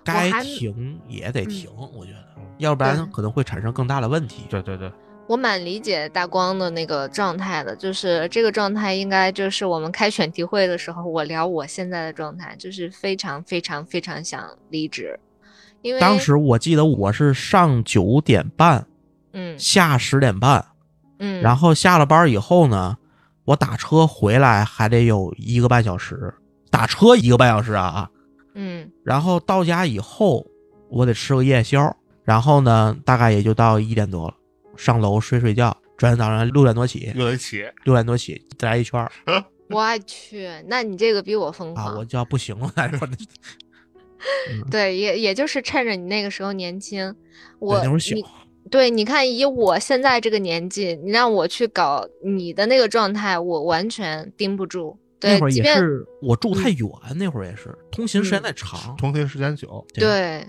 [0.04, 4.44] 该停也得停，我觉得嗯，要不然可能会产生更大的问题。
[4.50, 4.92] 对对对，
[5.28, 15.20] 我蛮理解大光的那个状态的，就是这个状态应该就是我们开选题会的时候，我聊我现在的状态，就是非常非常非常想离职，
[15.82, 18.86] 因为当时我记得我是上九点半，
[19.32, 20.66] 嗯下十点半，
[21.20, 22.98] 嗯，然后下了班以后呢，
[23.46, 26.34] 我打车回来还得有一个半小时，
[26.70, 28.10] 打车一个半小时啊，
[28.54, 28.92] 嗯。
[29.04, 30.46] 然后到家以后
[30.90, 34.36] 我得吃个夜宵，然后呢大概也就到一点多了，
[34.76, 39.12] 上楼睡睡觉，转天早上六点多起，六点起，六点多起再来一圈儿。
[39.70, 42.72] 我去，那你这个比我疯狂，啊，我就要不行了，
[44.70, 47.16] 对，也也就是趁着你那个时候年轻，
[47.60, 48.16] 我那会儿小。
[48.16, 48.24] 你
[48.70, 54.98] 对，你看以我现在这个年纪，你让我去搞你的那个状态，我完全盯不住。
[55.24, 60.46] 对那会儿，即便也是我住太远，那会儿也是通勤时间太长，通勤时间久，对，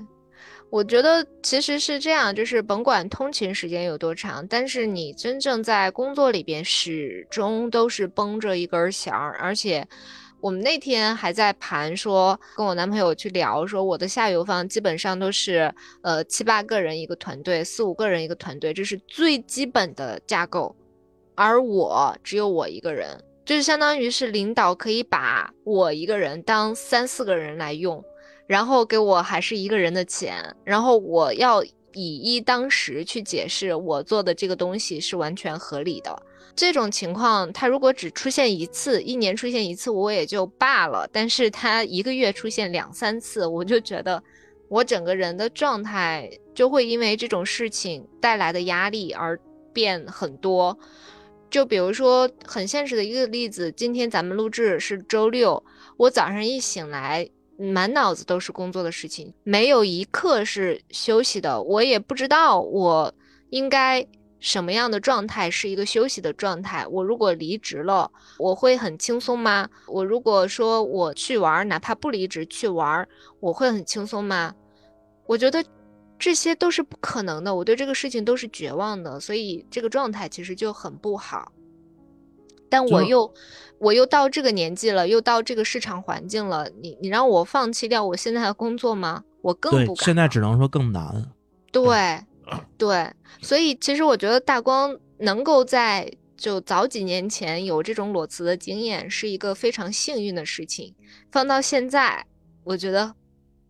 [0.69, 9.87] 我觉得其实是这样，就是甭管通勤时间有多长，但是你真正在工作里边始终都是绷着一根弦儿，而且。
[10.41, 20.77] 我们那天还在盘说，跟我男朋友去聊说，我的下游方基本上都是呃七八个人一个团队，四五个人一个团队，这是最基本的架构，
[21.35, 28.03] 而我只有我一个人，就是相当于是领导可以把我一个人当三四个人来用，
[28.47, 36.23] 然后给我还是一个人的钱，然后我要以一当十去解释我做的这个东西是完全合理的。
[36.57, 41.09] 这种情况，它如果只出现一次，一年出现一次，我也就罢了。
[41.13, 44.23] 但是他一个月出现两三次，我就觉得
[44.69, 49.39] 我整个人的状态就会因为这种事情带来的压力而
[49.73, 50.79] 变很多。
[51.55, 55.63] 就比如说很现实的一个例子，今天咱们录制是周六，
[55.97, 61.63] 我早上一醒来，满脑子都是工作的事情，没有一刻是休息的。
[61.63, 63.15] 我也不知道我
[63.51, 64.05] 应该
[64.41, 66.85] 什么样的状态是一个休息的状态。
[66.89, 69.69] 我如果离职了，我会很轻松吗？
[69.87, 73.07] 我如果说我去玩，哪怕不离职去玩，
[73.39, 74.53] 我会很轻松吗？
[75.29, 75.65] 我觉得
[76.25, 81.53] 这些都是不可能的，我对这个事情都是绝望的，所以这个状态其实就很不好。
[82.71, 83.31] 但我又
[83.79, 89.23] 我又到这个年纪了，又到这个市场环境了，你你让我放弃掉我现在的工作吗？
[89.43, 90.03] 我更对不，敢。
[90.07, 91.31] 现在只能说更难。
[91.71, 92.19] 对，
[92.79, 93.13] 对，
[93.43, 100.95] 所以其实我觉得大光能够在就早几年前有这种裸辞的经验，是一个非常幸运的事情。
[101.31, 102.25] 放到现在，
[102.63, 103.15] 我觉得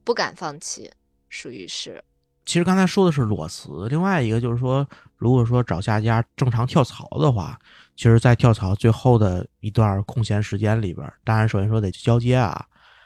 [0.05, 0.93] 不敢放弃，
[1.29, 2.05] 属于是。
[2.45, 4.87] 其实刚才说的是裸辞，另外一个就是说，
[5.17, 7.59] 如果说找下家正常跳槽的话，
[7.97, 12.65] 其实，在跳槽最后的一段空闲时间里边，当然首先说得交接啊，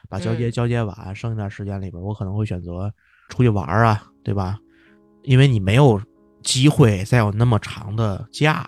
[0.09, 2.91] 把交接嗯交接完，剩一段时间里边，我可能会选择
[3.29, 4.57] 出去玩啊，对吧？
[5.23, 6.01] 因为你没有
[6.43, 8.67] 机会再有那么长的假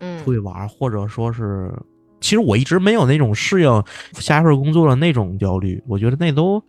[0.00, 1.72] 嗯出去玩，或者说是，
[2.20, 6.62] 其实我一直没有那种适应下一份工作的那种焦虑，我觉得那都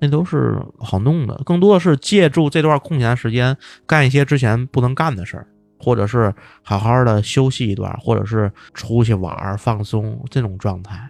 [0.00, 5.46] 那都是好弄的，更多的是借助这段空闲时间干一些之前不能干的事儿，
[5.78, 11.08] 或者是好好的休息一段，或者是出去玩儿放松这种状态。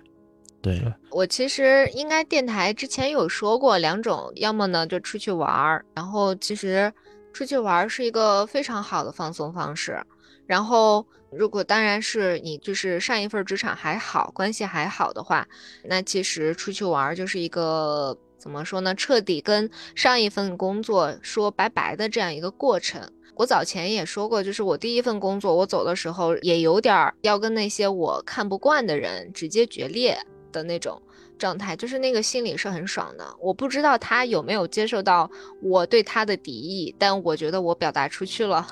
[0.62, 6.93] 对，我其实应该电台之前有说过两种，要么呢就出去玩儿，然后其实
[7.32, 9.99] 出去玩儿是一个非常好的放松方式。
[10.47, 15.47] 然后如果当然是你就是上一份职场还好，关系还好的话，
[15.84, 23.01] 那其实出去玩儿就是一个怎么说呢，彻底跟上一份工作说拜拜的这样一个过程。
[23.36, 30.18] 我早前也说过，就是我第一份工作，我走的时候也有点儿要跟那些我看不惯的人直接决裂
[30.53, 31.01] 的那种
[31.38, 33.24] 状态，就是那个心里是很爽的。
[33.41, 35.30] 我不知道他有没有接受到
[35.62, 38.66] 我对他的敌意，但我觉得我表达出去了，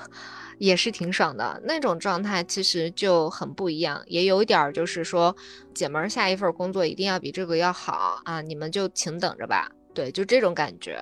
[0.59, 1.59] 也是挺爽的。
[1.65, 5.35] 那种状态其实就很不一样，也有一点儿就是说，
[5.73, 9.67] 姐们儿下一份工作一定要比这个要好啊，你们就请等着吧。
[9.95, 10.99] 对，就这种感觉。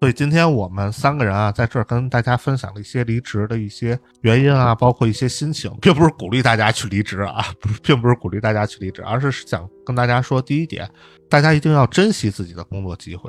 [0.00, 10.88] 所以今天我们三个人啊，在这儿跟大家分享了一些离职的一些原因啊，包括一些心情，并不是鼓励大家去离职啊， 不是，并不是鼓励大家去离职，而是想跟大家说，第一点，
[11.28, 13.28] 大家一定要珍惜自己的工作机会，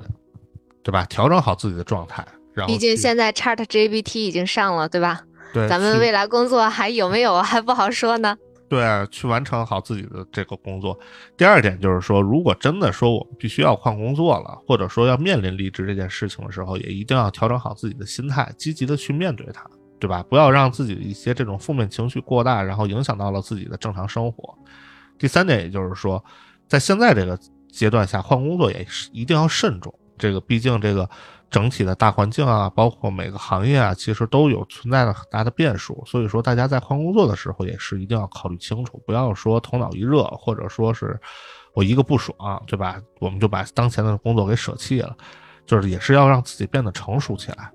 [0.83, 1.03] 对吧？
[1.05, 2.23] 调整好自己的状态，
[2.53, 5.23] 然后毕竟现在 Chat GPT 已经上了，对吧？
[5.53, 8.37] 对咱们未来工作还有没有 还不好说呢。
[8.67, 10.95] 对，去完成好自己的这个工作。
[11.35, 19.65] 第二点就是说，如果真的说我们必须要换工作了，或者说要面临离职这件事情的时候，也一定要调整好自己的心态，积极的去面对它，
[19.99, 20.23] 对吧？
[20.29, 24.55] 不要让自己的一些这种负面情绪过大，然后影响到了自己的正常生活。
[25.17, 26.23] 第三点，也就是说，
[26.67, 27.35] 在现在这个
[27.71, 29.91] 阶段下，换工作也是一定要慎重。
[30.15, 31.09] 这个毕竟这个
[31.49, 36.03] 整体的大环境啊，包括每个行业啊，其实都有存在着很大的变数。
[36.05, 41.19] 所以说，大家在换工作的时候也是一定要考虑清楚，不要说头脑一热，或者说是
[41.73, 43.01] 我一个不爽，对吧？
[43.19, 45.15] 我们就把当前的工作给舍弃了，
[45.65, 47.71] 就是也是要让自己变得成熟起来。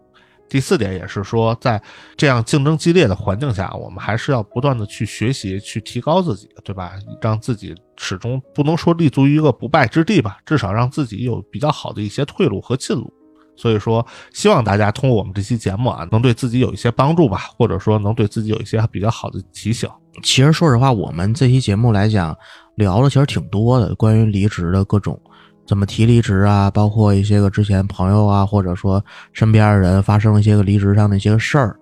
[0.46, 1.82] 第四点也是说，在
[2.16, 6.92] 这样竞争激烈的环境下，我们还是要不断的去学习，去提高自己，对吧？
[7.20, 13.12] 让自己始终不能说立足于一个不败之地吧，至少让自己有比较好的一些退路和进路。
[13.56, 19.88] 所以说，希望大家通过我们这期节目啊，能对自己有一些帮助吧，或者说能对自己有一些比较好的提醒。
[20.22, 22.36] 其实说实话，我们这期节目来讲
[22.76, 25.20] 聊的其实挺多的，关于离职的各种
[25.66, 31.76] 怎么提离职啊，包括一些个之前朋友啊，或者说身边的人发生了一些个离职上的一些事儿。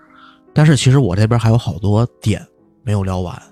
[0.55, 2.47] 但是其实我这边还有好多点
[2.83, 3.43] 没有聊完，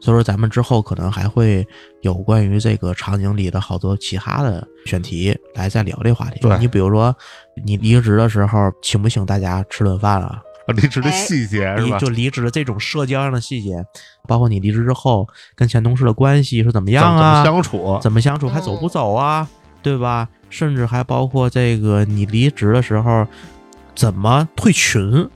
[0.00, 1.66] 所以说咱们之后可能还会
[2.02, 6.40] 有关于这个场景里的好多其他的选题来再聊这话题。
[6.40, 7.14] 对你比如说
[7.64, 10.40] 你离职的时候请不请大家吃顿饭啊？
[10.68, 11.98] 离职的哎细节是吧？
[11.98, 13.82] 就离职的这种社交上的细节，
[14.26, 17.42] 包括你离职之后跟前同事的关系是怎么样怎么啊？
[17.42, 17.98] 相处？
[18.02, 19.48] 怎么相处，还走不走啊？
[19.82, 20.28] 对吧？
[20.50, 23.26] 甚至还包括这个你离职的时候
[23.94, 25.26] 怎么退群，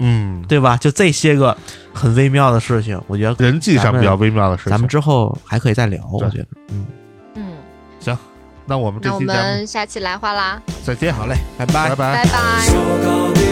[0.00, 0.76] 嗯，对吧？
[0.76, 1.56] 就这些个
[1.94, 4.70] 很微妙的事情，我觉得人际上比较微妙的事情。
[4.70, 6.02] 咱们之后还可以再聊。
[6.10, 6.86] 我觉得，嗯，
[7.34, 7.52] 嗯，
[8.00, 8.18] 行，
[8.66, 12.30] 那我们这那我期节目们下期来话啦，再见，好嘞，拜拜拜拜拜拜。
[12.66, 12.74] 说
[13.04, 13.42] 告别，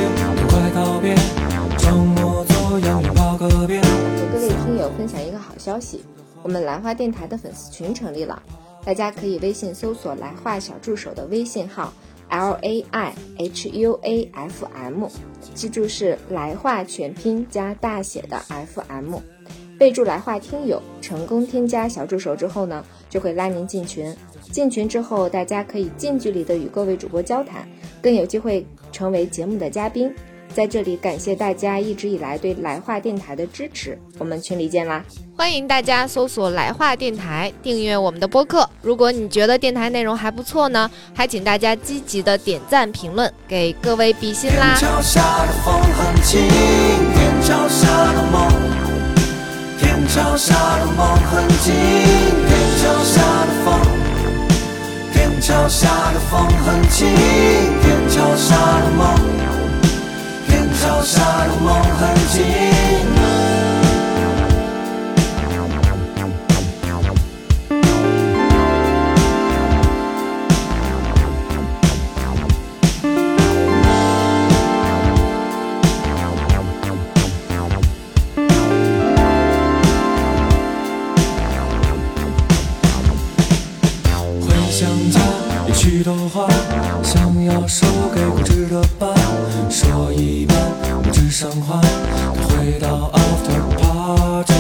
[0.49, 1.14] 快告别，
[3.38, 3.82] 个遍。
[3.82, 6.05] 和各位听友分享一个好消息，
[6.42, 8.42] 我们兰花电台的粉丝群成立了，
[8.84, 11.92] 大家可以微信搜索“来话小助手”的微信号
[12.29, 15.07] L A I H U A F M，
[15.55, 19.16] 记住是来话全拼加大写的 F M，
[19.79, 24.14] 备注来话听友，成功添加小助手之后呢，就会拉您进群。
[24.51, 27.68] 进群之后，大家可以近距离的与各位主播交谈，
[28.01, 30.12] 更有机会成为节目的嘉宾。
[30.55, 35.05] 在这里感谢大家一直以来对来话电台的支持，我们群里见啦！
[35.36, 38.68] 欢迎大家搜索来话电台，订阅我们的播客。
[38.82, 44.90] 如果你觉得电台内容还不错呢，还请大家积极的点赞评论，给各位比心啦天！
[44.90, 48.49] 桥下的风很轻，天桥下的梦，
[49.78, 53.78] 天桥下的梦很近，天桥下的风，
[55.12, 57.07] 天桥下的风很近，
[57.80, 59.14] 天桥下的梦，
[60.89, 62.43] 脚下的梦很近。
[84.41, 85.20] 回想家
[85.68, 86.49] 有许多话
[87.03, 89.18] 想要说给固执的白。
[91.29, 91.79] 不知伤怀。
[91.79, 94.55] 他回到 after party，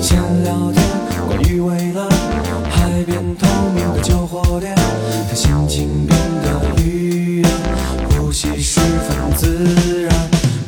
[0.00, 0.80] 闲聊天
[1.26, 2.08] 关于未来，
[2.70, 4.72] 海边透明的旧货店，
[5.28, 7.48] 他心情变得愉悦，
[8.10, 10.14] 呼吸十分自然。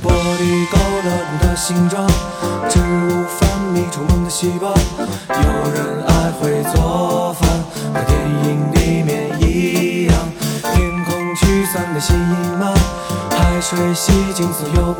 [0.02, 2.04] 玻璃勾勒你的形状，
[2.68, 4.74] 植物分泌出梦的细胞。
[5.28, 7.48] 有人爱会做饭，
[7.94, 10.16] 和电影里面一样。
[10.74, 12.12] 天空驱散的阴
[12.58, 12.74] 霾，
[13.30, 14.92] 海水洗净所有